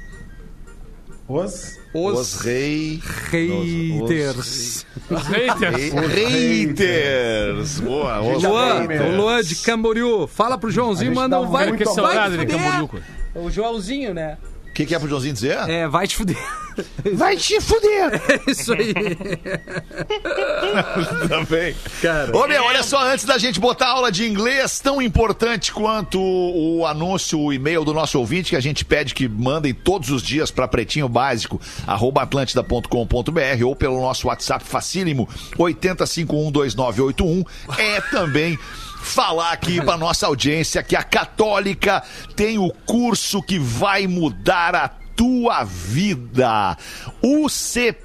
[1.29, 1.79] Os...
[1.95, 3.01] Os, Os rei...
[3.31, 4.85] haters.
[5.11, 5.93] Os haters.
[6.15, 7.81] Haters.
[7.81, 10.27] Boa, os Luan, o Luan de Camboriú.
[10.27, 12.47] Fala pro Joãozinho, manda um vai, muito Que vai saudade de.
[12.47, 12.91] Camboriú.
[13.35, 14.37] O Joãozinho, né?
[14.69, 15.59] O que, que é pro Joãozinho dizer?
[15.69, 16.37] É, vai te fuder.
[17.15, 18.23] Vai te fuder.
[18.47, 18.95] É isso aí.
[21.29, 21.75] Também.
[22.01, 22.37] Cara.
[22.37, 26.21] Ô, meu, olha só, antes da gente botar a aula de inglês, tão importante quanto
[26.21, 30.23] o anúncio, o e-mail do nosso ouvinte, que a gente pede que mandem todos os
[30.23, 35.29] dias para pretinho básico, arroba atlântida.com.br ou pelo nosso WhatsApp facílimo,
[35.59, 37.45] 80512981,
[37.77, 38.57] é também
[39.01, 42.03] falar aqui para nossa audiência que a Católica
[42.37, 46.77] tem o curso que vai mudar a tua vida.
[47.21, 47.97] ucpel.edu.br.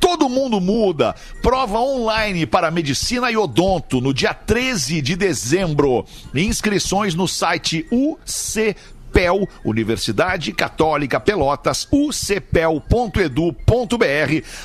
[0.00, 1.14] Todo mundo muda.
[1.40, 6.04] Prova online para medicina e odonto no dia 13 de dezembro.
[6.34, 7.86] Inscrições no site
[9.18, 12.84] UCPel, Universidade Católica Pelotas, ucpel.edu.br,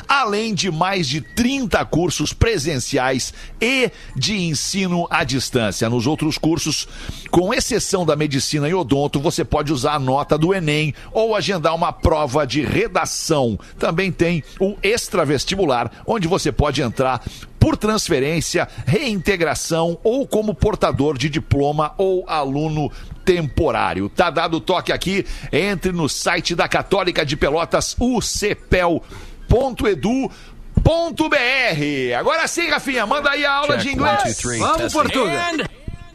[0.08, 5.90] além de mais de 30 cursos presenciais e de ensino à distância.
[5.90, 6.88] Nos outros cursos,
[7.32, 11.74] com exceção da medicina e odonto, você pode usar a nota do Enem ou agendar
[11.74, 13.60] uma prova de redação.
[13.80, 17.24] Também tem o extravestibular, onde você pode entrar
[17.64, 22.92] por transferência, reintegração ou como portador de diploma ou aluno
[23.24, 24.10] temporário.
[24.10, 29.00] Tá dado o toque aqui, entre no site da Católica de Pelotas, ucpel.edu.br.
[32.20, 34.42] Agora sim, Rafinha, manda aí a aula de inglês.
[34.60, 35.32] Vamos, Portuga.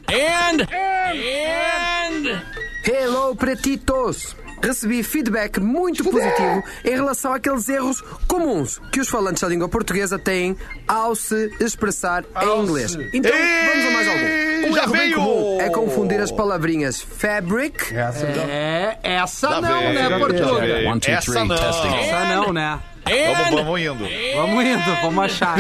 [0.06, 2.42] And, and,
[2.84, 4.36] Hello, pretitos!
[4.62, 10.18] Recebi feedback muito positivo em relação àqueles erros comuns que os falantes da língua portuguesa
[10.18, 12.96] têm ao se expressar em inglês.
[13.12, 14.48] Então, vamos a mais algum.
[14.68, 15.14] Um já erro bem veio!
[15.16, 18.26] comum é confundir as palavrinhas fabric Essa.
[18.26, 20.60] É, essa Já não, veio, né, já Portuga?
[20.60, 21.00] veio.
[21.06, 21.54] Essa não.
[21.54, 22.80] Essa não, né?
[23.08, 24.04] Vamos, vamos indo.
[24.36, 25.58] Vamos indo, vamos achar.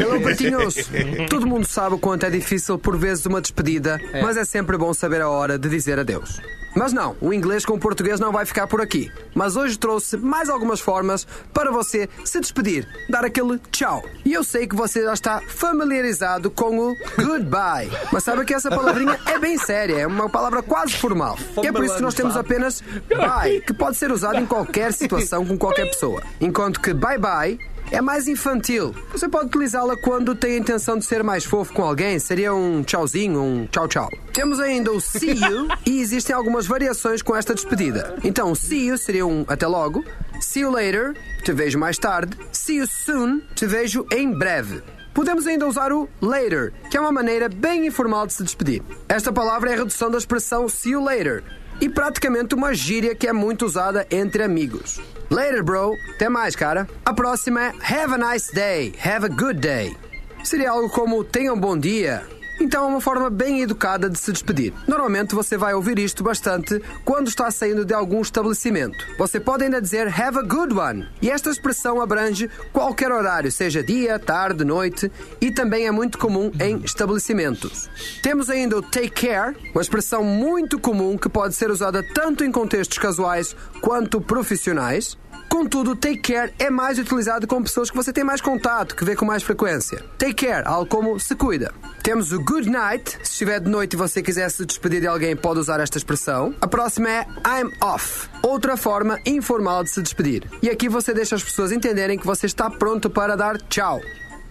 [1.30, 4.92] Todo mundo sabe o quanto é difícil por vezes uma despedida, mas é sempre bom
[4.92, 6.40] saber a hora de dizer adeus.
[6.74, 9.10] Mas não, o inglês com o português não vai ficar por aqui.
[9.34, 14.02] mas hoje trouxe mais algumas formas para você se despedir, dar aquele tchau.
[14.24, 18.68] E eu sei que você já está familiarizado com o goodbye, mas sabe que essa
[18.68, 21.38] palavrinha é bem séria, é uma palavra quase formal.
[21.62, 24.92] E é por isso que nós temos apenas bye, que pode ser usado em qualquer
[24.92, 26.22] situação com qualquer pessoa.
[26.40, 27.58] Enquanto que bye bye
[27.90, 28.94] é mais infantil.
[29.12, 32.82] Você pode utilizá-la quando tem a intenção de ser mais fofo com alguém, seria um
[32.82, 34.08] tchauzinho, um tchau tchau.
[34.32, 38.16] Temos ainda o see you e existem algumas variações com esta despedida.
[38.22, 40.04] Então, see you seria um até logo,
[40.40, 44.82] see you later, te vejo mais tarde, see you soon, te vejo em breve.
[45.14, 48.82] Podemos ainda usar o later, que é uma maneira bem informal de se despedir.
[49.08, 51.42] Esta palavra é a redução da expressão see you later
[51.80, 55.00] e praticamente uma gíria que é muito usada entre amigos.
[55.30, 55.92] Later, bro.
[56.14, 56.88] Até mais, cara.
[57.04, 58.94] A próxima é Have a nice day.
[59.04, 59.96] Have a good day.
[60.42, 62.37] Seria algo como tenha um bom dia.
[62.60, 64.72] Então é uma forma bem educada de se despedir.
[64.86, 68.96] Normalmente você vai ouvir isto bastante quando está saindo de algum estabelecimento.
[69.16, 71.08] Você pode ainda dizer have a good one.
[71.22, 76.50] E esta expressão abrange qualquer horário, seja dia, tarde, noite, e também é muito comum
[76.60, 77.88] em estabelecimentos.
[78.22, 82.50] Temos ainda o take care, uma expressão muito comum que pode ser usada tanto em
[82.50, 85.16] contextos casuais quanto profissionais.
[85.48, 89.16] Contudo, take care é mais utilizado com pessoas que você tem mais contato, que vê
[89.16, 90.04] com mais frequência.
[90.18, 91.72] Take care, algo como se cuida.
[92.02, 93.10] Temos o good night.
[93.22, 96.54] Se estiver de noite e você quiser se despedir de alguém, pode usar esta expressão.
[96.60, 98.28] A próxima é I'm off.
[98.42, 100.44] Outra forma informal de se despedir.
[100.62, 104.00] E aqui você deixa as pessoas entenderem que você está pronto para dar tchau.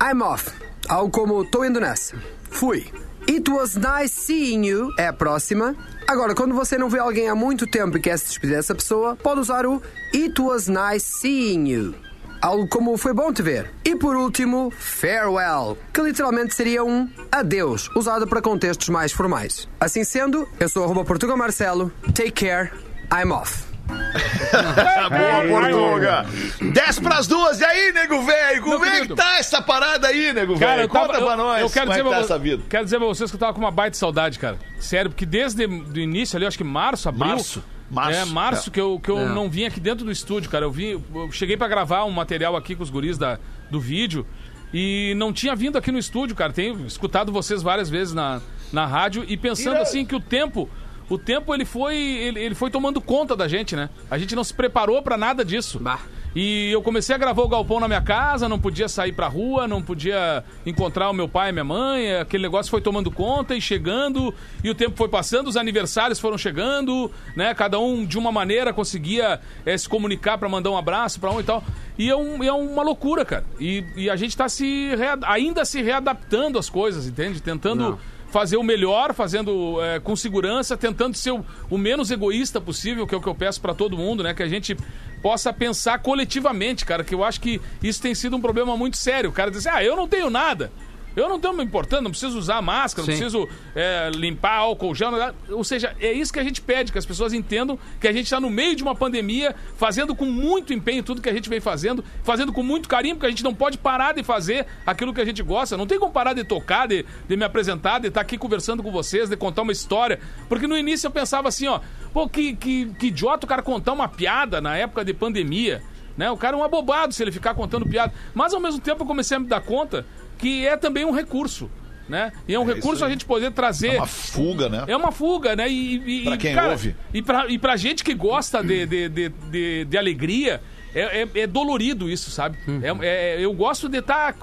[0.02, 0.52] I'm off.
[0.90, 2.16] Algo como estou indo nessa.
[2.50, 2.86] Fui.
[3.30, 5.76] It was nice seeing you é a próxima.
[6.08, 9.18] Agora, quando você não vê alguém há muito tempo e quer se despedir dessa pessoa,
[9.18, 9.82] pode usar o
[10.16, 11.96] It was nice seeing you.
[12.42, 13.70] Algo como foi bom te ver.
[13.84, 19.68] E por último, farewell, que literalmente seria um adeus, usado para contextos mais formais.
[19.82, 21.92] Assim sendo, eu sou arroba Portugal Marcelo.
[22.14, 22.72] Take care,
[23.12, 23.67] I'm off.
[23.88, 26.26] Boa, Portuga.
[26.74, 27.60] 10 pras duas.
[27.60, 28.62] E aí, nego velho?
[28.64, 30.84] Como é que tá essa parada aí, nego Cara, velho?
[30.86, 32.64] eu, Conta pra eu, nós eu quero como é dizer que tá pra, essa vida.
[32.70, 34.58] quero dizer pra vocês que eu tava com uma baita saudade, cara.
[34.80, 37.28] Sério, porque desde o início ali, acho que março, abril.
[37.28, 37.64] Março.
[37.90, 38.20] Março.
[38.20, 39.26] É, março que eu, que eu É.
[39.30, 40.66] não vim aqui dentro do estúdio, cara.
[40.66, 41.02] Eu vim.
[41.14, 43.40] Eu cheguei pra gravar um material aqui com os guris da,
[43.72, 44.26] do vídeo.
[44.74, 46.52] E não tinha vindo aqui no estúdio, cara.
[46.52, 48.42] Tenho escutado vocês várias vezes na,
[48.74, 50.70] na rádio e pensando assim que o tempo.
[51.10, 51.96] O tempo ele foi.
[51.98, 53.90] Ele, ele foi tomando conta da gente, né?
[54.12, 55.80] A gente não se preparou pra nada disso.
[55.80, 56.00] Bah.
[56.36, 59.68] E eu comecei a gravar o galpão na minha casa, não podia sair pra rua,
[59.68, 62.14] não podia encontrar o meu pai e minha mãe.
[62.18, 64.32] Aquele negócio foi tomando conta e chegando,
[64.64, 67.56] e o tempo foi passando, os aniversários foram chegando, né?
[67.56, 71.40] Cada um de uma maneira conseguia eh, se comunicar pra mandar um abraço pra um
[71.40, 71.64] e tal.
[71.98, 73.46] E é, um- é uma loucura, cara.
[73.60, 74.90] E, e a gente tá se
[75.26, 77.42] ainda se readaptando às coisas, entende?
[77.42, 77.98] Tentando
[78.30, 83.16] fazer o melhor, fazendo é, com segurança, tentando ser o, o menos egoísta possível, que
[83.16, 84.34] é o que eu peço pra todo mundo, né?
[84.34, 84.78] Que a gente
[85.22, 89.30] possa pensar coletivamente, cara, que eu acho que isso tem sido um problema muito sério.
[89.30, 90.72] O cara diz assim, ah, eu não tenho nada.
[91.18, 93.20] Eu não estou me importando, não preciso usar máscara, não Sim.
[93.20, 95.10] preciso é, limpar álcool gel.
[95.50, 98.26] Ou seja, é isso que a gente pede, que as pessoas entendam que a gente
[98.26, 101.60] está no meio de uma pandemia, fazendo com muito empenho tudo que a gente vem
[101.60, 105.20] fazendo, fazendo com muito carinho, porque a gente não pode parar de fazer aquilo que
[105.20, 105.76] a gente gosta.
[105.76, 108.92] Não tem como parar de tocar, de, de me apresentar, de estar aqui conversando com
[108.92, 110.20] vocês, de contar uma história.
[110.48, 111.80] Porque no início eu pensava assim, ó,
[112.14, 115.82] pô, que, que, que idiota o cara contar uma piada na época de pandemia.
[116.16, 116.30] Né?
[116.30, 118.14] O cara é um abobado se ele ficar contando piada.
[118.36, 120.06] Mas ao mesmo tempo eu comecei a me dar conta
[120.38, 121.70] que é também um recurso.
[122.08, 122.32] Né?
[122.48, 123.96] E é um recurso a gente poder trazer.
[123.96, 124.86] É uma fuga, né?
[124.88, 125.68] É uma fuga, né?
[125.68, 126.96] E, e- Pra e, quem cara, ouve.
[127.14, 130.62] E pra, e pra gente que gosta de, de, de, de, de alegria,
[130.96, 132.58] é, é, é dolorido isso, sabe?
[132.82, 134.34] É, é- eu gosto de estar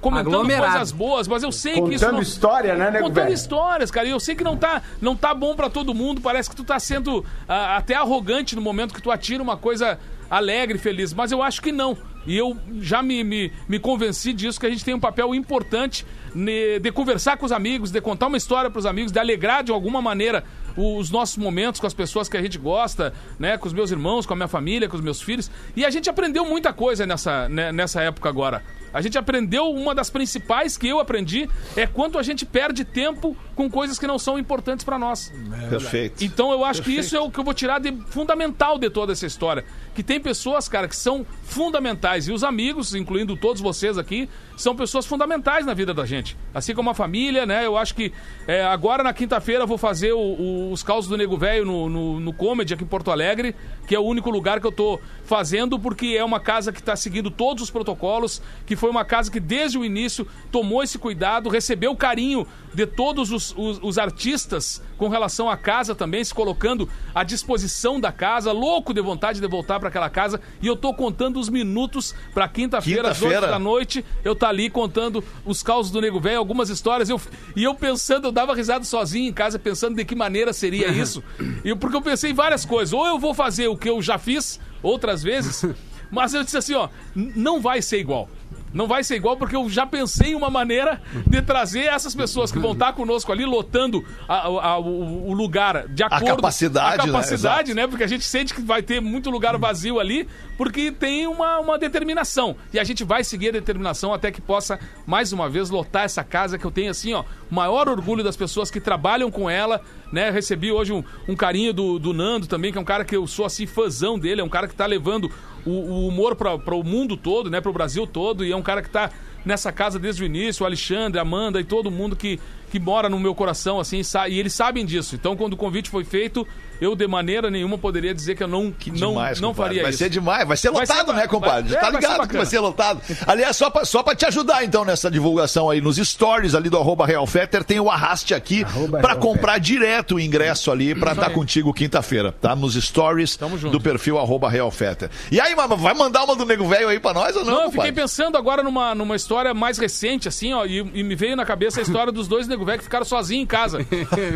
[0.00, 0.70] comentando Aglomerado.
[0.72, 3.34] coisas boas, mas eu sei que isso Contando história, né, nego Contando velho?
[3.34, 4.06] histórias, cara.
[4.06, 6.22] E eu sei que não tá, não tá bom pra todo mundo.
[6.22, 9.98] Parece que tu tá sendo ah, até arrogante no momento que tu atira uma coisa
[10.30, 11.12] alegre, feliz.
[11.12, 11.98] Mas eu acho que não.
[12.26, 16.04] E eu já me, me, me convenci disso, que a gente tem um papel importante
[16.34, 19.72] ne- de conversar com os amigos, de contar uma história pros amigos, de alegrar de
[19.72, 20.44] alguma maneira
[20.76, 23.58] os nossos momentos com as pessoas que a gente gosta, né?
[23.58, 25.50] Com os meus irmãos, com a minha família, com os meus filhos.
[25.74, 28.62] E a gente aprendeu muita coisa nessa, né, nessa época agora.
[28.92, 33.36] A gente aprendeu, uma das principais que eu aprendi é quanto a gente perde tempo
[33.54, 35.32] com coisas que não são importantes pra nós.
[35.68, 36.24] Perfeito.
[36.24, 39.12] Então eu acho que isso é o que eu vou tirar de fundamental de toda
[39.12, 39.64] essa história.
[39.94, 42.28] Que tem pessoas, cara, que são fundamentais.
[42.28, 46.36] E os amigos, incluindo todos vocês aqui, são pessoas fundamentais na vida da gente.
[46.54, 47.66] Assim como a família, né?
[47.66, 48.12] Eu acho que
[48.46, 52.20] é, agora na quinta-feira vou fazer o, o- os causos do Nego Velho no, no,
[52.20, 53.54] no Comedy aqui em Porto Alegre,
[53.86, 56.94] que é o único lugar que eu tô fazendo, porque é uma casa que está
[56.94, 61.48] seguindo todos os protocolos, que foi uma casa que desde o início tomou esse cuidado,
[61.48, 66.32] recebeu o carinho de todos os, os- os artistas com relação à casa também, se
[66.34, 70.40] colocando à disposição da casa, louco de vontade de voltar para aquela casa.
[70.62, 73.46] E eu tô contando os minutos para quinta-feira, às Quinta-feira.
[73.46, 74.04] 8 da noite.
[74.22, 77.08] Eu tá ali contando os causos do Nego Velho, algumas histórias.
[77.08, 77.20] Eu,
[77.56, 81.22] e eu pensando, eu dava risada sozinho em casa, pensando de que maneira seria isso.
[81.64, 82.92] E, porque eu pensei em várias coisas.
[82.92, 85.64] Ou eu vou fazer o que eu já fiz outras vezes,
[86.10, 88.28] mas eu disse assim, ó, não vai ser igual.
[88.72, 92.52] Não vai ser igual porque eu já pensei em uma maneira de trazer essas pessoas
[92.52, 97.06] que vão estar conosco ali, lotando a- a- o, o lugar de acordo capacidade, a
[97.06, 97.12] né?
[97.12, 97.86] capacidade, né?
[97.88, 101.78] Porque a gente sente que vai ter muito lugar vazio ali, porque tem uma, uma
[101.78, 102.54] determinação.
[102.72, 106.22] E a gente vai seguir a determinação até que possa, mais uma vez, lotar essa
[106.22, 109.80] casa que eu tenho, assim, ó, maior orgulho das pessoas que trabalham com ela,
[110.12, 110.30] né?
[110.30, 113.26] Recebi hoje um, um carinho do, do Nando também, que é um cara que eu
[113.26, 115.30] sou, assim, fãzão dele, é um cara que tá levando
[115.64, 117.60] o, o humor para o mundo todo, né?
[117.60, 119.10] Para o Brasil todo, e é um cara que tá
[119.44, 122.38] nessa casa desde o início, o Alexandre, a Amanda e todo mundo que,
[122.70, 125.14] que mora no meu coração, assim, e eles sabem disso.
[125.14, 126.46] Então, quando o convite foi feito,
[126.80, 129.98] eu de maneira nenhuma poderia dizer que eu não, não, Demais, não faria Vai isso.
[129.98, 131.68] ser demais, vai ser Vai lotado, ser- né, compadre?
[131.74, 132.38] vai- é, tá vai ser ligado que bacana.
[132.38, 133.00] vai ser lotado.
[133.26, 136.78] Aliás, só pra, só pra te ajudar, então, nessa divulgação aí, nos stories ali do
[136.78, 138.64] arroba Real Fetter, tem o arraste aqui
[139.00, 142.54] pra comprar direto o ingresso ali pra estar contigo quinta-feira, tá?
[142.56, 143.36] Nos stories
[143.70, 145.10] do perfil arroba Real Fetter.
[145.30, 147.62] E aí, mama, vai mandar uma do Nego Velho aí pra nós ou não, Não,
[147.64, 151.36] eu fiquei pensando agora numa, numa história mais recente, assim, ó, e, e me veio
[151.36, 153.78] na cabeça a história dos dois nego velho que ficaram sozinhos em casa.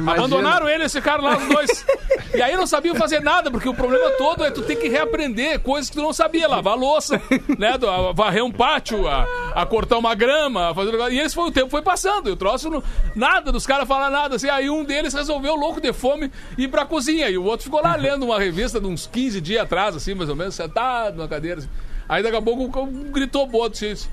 [0.07, 1.87] Abandonaram ele, esse cara lá, os dois.
[2.35, 5.61] E aí não sabiam fazer nada, porque o problema todo é tu ter que reaprender
[5.61, 7.21] coisas que tu não sabia, lavar louça,
[7.59, 9.25] né, do- a varrer um pátio, a,
[9.55, 10.95] a cortar uma grama, a fazer.
[11.13, 12.83] E esse foi o tempo foi passando, e o troço, não,
[13.15, 16.85] nada dos caras falar nada, assim, aí um deles resolveu, louco de fome, ir pra
[16.85, 20.15] cozinha, e o outro ficou lá lendo uma revista de uns 15 dias atrás, assim,
[20.15, 21.69] mais ou menos, sentado na cadeira, assim.
[22.09, 24.09] Aí daqui a pouco gritou outro, assim,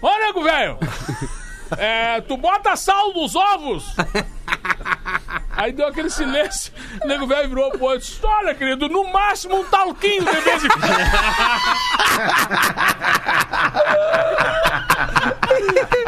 [0.00, 0.78] Ô, nego velho!
[1.76, 3.94] É, tu bota sal nos ovos?
[5.56, 6.72] Aí deu aquele silêncio.
[7.04, 8.08] O nego velho virou pro outro.
[8.22, 10.86] Olha, querido, no máximo um talquinho de vez em quando.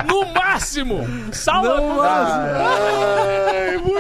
[0.07, 1.07] No máximo!
[1.33, 2.01] Sal no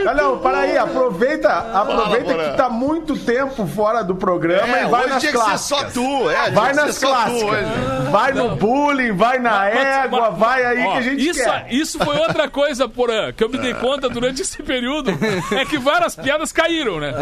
[0.04, 2.50] Ah, não, para aí, aproveita, aproveita Porã.
[2.50, 5.44] que tá muito tempo fora do programa É, e vai hoje nas tinha que ser
[5.44, 5.78] clássicas.
[5.78, 7.68] só tu, é, Vai nas clássicas.
[8.10, 11.42] Vai no bullying, vai na Mas- égua, mas- vai aí ó, que a gente isso,
[11.44, 11.66] quer.
[11.70, 15.10] Isso foi outra coisa, porã, que eu me dei conta durante esse período.
[15.56, 17.12] É que várias piadas caíram, né?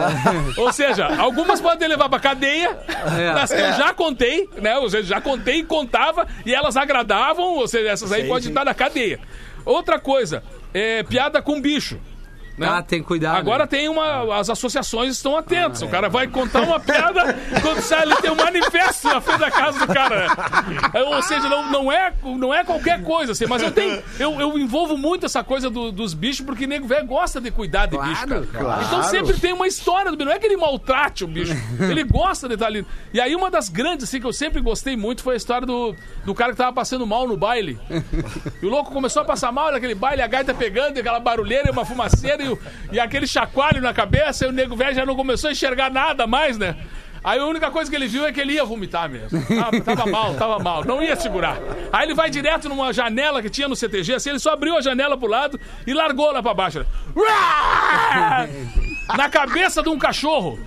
[0.56, 2.78] Ou seja, algumas podem levar pra cadeia,
[3.34, 4.76] das que eu já contei, né?
[4.78, 8.64] Ou seja, já contei e contava, e elas agradavam, ou seja, essas aí podem estar
[8.64, 9.20] na cadeia.
[9.64, 10.42] Outra coisa,
[10.74, 11.98] é piada com bicho.
[12.60, 12.68] Né?
[12.68, 13.36] Ah, tem cuidado.
[13.38, 13.66] Agora né?
[13.68, 14.38] tem uma.
[14.38, 15.82] As associações estão atentas.
[15.82, 19.50] o cara vai contar uma piada quando sai ele tem um manifesto na frente da
[19.50, 20.28] casa do cara.
[20.28, 20.34] né?
[20.94, 24.02] É, Ou seja, não, não, é, não é qualquer coisa, assim, mas eu tenho.
[24.18, 27.86] Eu, eu envolvo muito essa coisa do- dos bichos, porque nego velho gosta de cuidar
[27.86, 28.46] de bicho, cara.
[28.52, 28.82] claro.
[28.84, 30.28] Então sempre tem uma história do bicho.
[30.28, 31.54] Não é que ele maltrate o bicho.
[31.78, 32.86] Ele gosta de estar ali.
[33.12, 35.94] E aí, uma das grandes, assim, que eu sempre gostei muito foi a história do,
[36.24, 37.78] do cara que tava passando mal no baile.
[38.62, 41.70] E o louco começou a passar mal naquele baile, a gaita pegando, aquela barulheira e
[41.70, 42.58] uma fumaceira e, o-
[42.92, 46.26] e aquele chacoalho na cabeça, e o nego velho já não começou a enxergar nada
[46.26, 46.76] mais, né?
[47.22, 49.38] Aí a única coisa que ele viu é que ele ia vomitar mesmo.
[49.46, 51.58] Tava, tava mal, tava mal, não ia segurar.
[51.92, 54.80] Aí ele vai direto numa janela que tinha no CTG, assim, ele só abriu a
[54.80, 56.86] janela pro lado e largou lá pra baixo.
[59.16, 60.58] Na cabeça de um cachorro.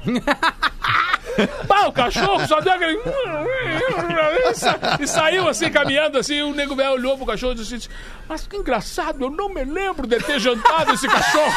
[1.68, 2.94] Pá, o cachorro só deu aquele.
[2.94, 6.36] E E saiu assim, caminhando assim.
[6.36, 7.90] E o nego velho olhou pro cachorro e disse: assim,
[8.28, 11.54] Mas que engraçado, eu não me lembro de ter jantado esse cachorro.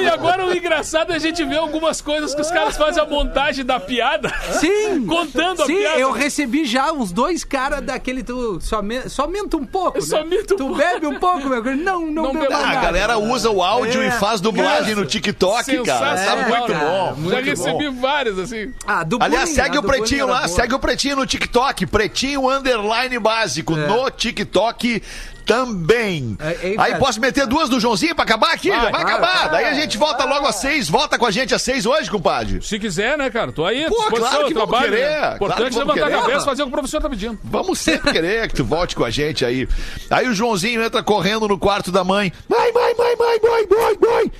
[0.00, 3.02] Não, e agora o engraçado é a gente ver algumas coisas que os caras fazem
[3.02, 4.32] a montagem da piada.
[4.60, 5.06] Sim!
[5.06, 5.98] Contando a Sim, piada.
[5.98, 8.22] eu recebi já uns dois caras daquele.
[8.22, 9.98] Tu somente, somente um pouco.
[9.98, 10.36] Eu né?
[10.40, 10.74] um tu pouco.
[10.76, 11.82] bebe um pouco, meu querido?
[11.82, 12.78] Não, não, Não Ah, nada.
[12.78, 14.08] a galera usa o áudio É.
[14.08, 16.00] e faz dublagem no TikTok, cara.
[16.00, 16.84] Tá Sensacional, muito cara.
[16.84, 17.06] bom.
[17.08, 18.00] Já muito recebi bom.
[18.00, 18.72] várias, assim.
[18.86, 20.48] Ah, do Aliás, bullying, segue a o Pretinho lá, boa.
[20.48, 25.02] segue o Pretinho no TikTok, Pretinho Underline Básico, no TikTok
[25.50, 26.36] também.
[26.38, 26.98] É, é, Aí cara.
[26.98, 28.68] posso meter duas do Joãozinho pra acabar aqui?
[28.68, 29.08] Já vai claro.
[29.08, 29.48] acabar.
[29.48, 30.88] Daí a gente volta logo às seis.
[30.88, 32.62] Volta com a gente às seis hoje, compadre.
[32.62, 33.50] Se quiser, né, cara?
[33.50, 33.88] Tô aí.
[33.88, 35.18] Pô, claro que vamos trabalho, querer, né?
[35.18, 37.38] claro Importante que vamos levantar a cabeça, fazer o que o professor tá pedindo.
[37.42, 39.68] Vamos sempre querer que tu volte com a gente aí.
[40.08, 42.32] Aí o Joãozinho entra correndo no quarto da mãe.
[42.48, 44.32] Mãe, mãe, mãe, mãe, mãe, mãe, mãe.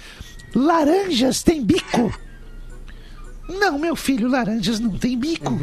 [0.55, 2.17] Laranjas têm bico.
[3.49, 5.59] Não, meu filho, laranjas não têm bico.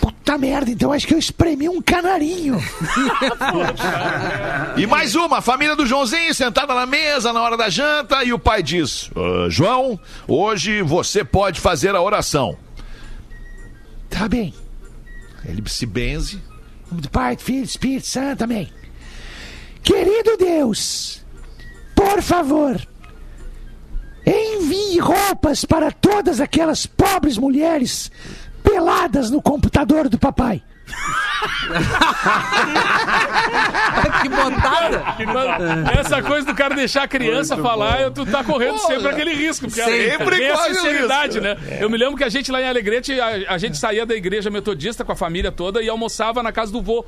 [0.00, 2.58] Puta merda, então acho que eu espremi um canarinho.
[4.76, 8.32] E mais uma, a família do Joãozinho sentada na mesa na hora da janta e
[8.32, 12.56] o pai diz: "Ah, João, hoje você pode fazer a oração.
[14.08, 14.54] Tá bem.
[15.44, 16.40] Ele se benze.
[17.10, 18.72] Pai, Filho Espírito Santo, amém.
[19.82, 21.24] Querido Deus,
[21.94, 22.80] por favor,
[24.26, 28.10] envie roupas para todas aquelas pobres mulheres
[28.68, 30.62] peladas no computador do papai.
[34.22, 35.04] que botada!
[35.84, 39.34] Mas Essa coisa do cara deixar a criança falar, eu, tu tá correndo sempre aquele
[39.34, 39.66] risco.
[39.66, 41.56] Porque Sempre tem a sinceridade, né?
[41.80, 44.50] Eu me lembro que a gente lá em Alegrete, a, a gente saía da igreja
[44.50, 47.04] metodista com a família toda e almoçava na casa do vô.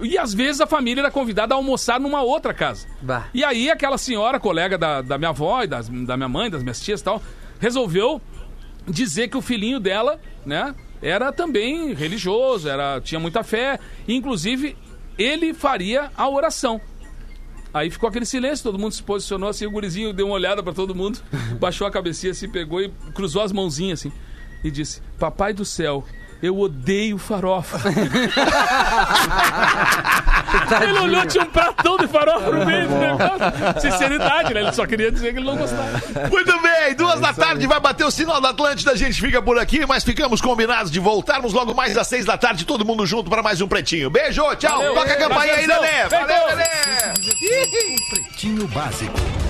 [0.00, 2.86] E às vezes a família era convidada a almoçar numa outra casa.
[3.02, 3.26] Bah.
[3.34, 6.62] E aí aquela senhora, colega da, da minha avó e das- da minha mãe, das
[6.62, 7.22] minhas tias e tal,
[7.58, 8.18] resolveu
[8.88, 14.76] dizer que o filhinho dela, né, era também religioso, era, tinha muita fé, inclusive
[15.18, 16.80] ele faria a oração.
[17.72, 20.72] Aí ficou aquele silêncio, todo mundo se posicionou assim, o gurizinho deu uma olhada pra
[20.72, 21.20] todo mundo,
[21.60, 24.12] baixou a cabecinha assim, pegou e cruzou as mãozinhas assim,
[24.64, 26.04] e disse: Papai do céu,
[26.42, 27.78] eu odeio farofa.
[30.82, 33.80] ele olhou, tinha um pratão de farofa no meio do negócio.
[33.80, 34.62] Sinceridade, né?
[34.62, 36.00] Ele só queria dizer que ele não gostava.
[36.30, 39.58] Muito bem, duas da tarde vai bater o sinal da Atlântida, a gente fica por
[39.58, 43.28] aqui, mas ficamos combinados de voltarmos logo mais às seis da tarde, todo mundo junto
[43.28, 44.08] para mais um Pretinho.
[44.10, 45.66] Beijo, tchau, Valeu, toca a campainha aí.
[45.66, 46.10] Feito.
[46.10, 46.66] Valeu, Nenê.
[48.10, 49.49] Pretinho Básico.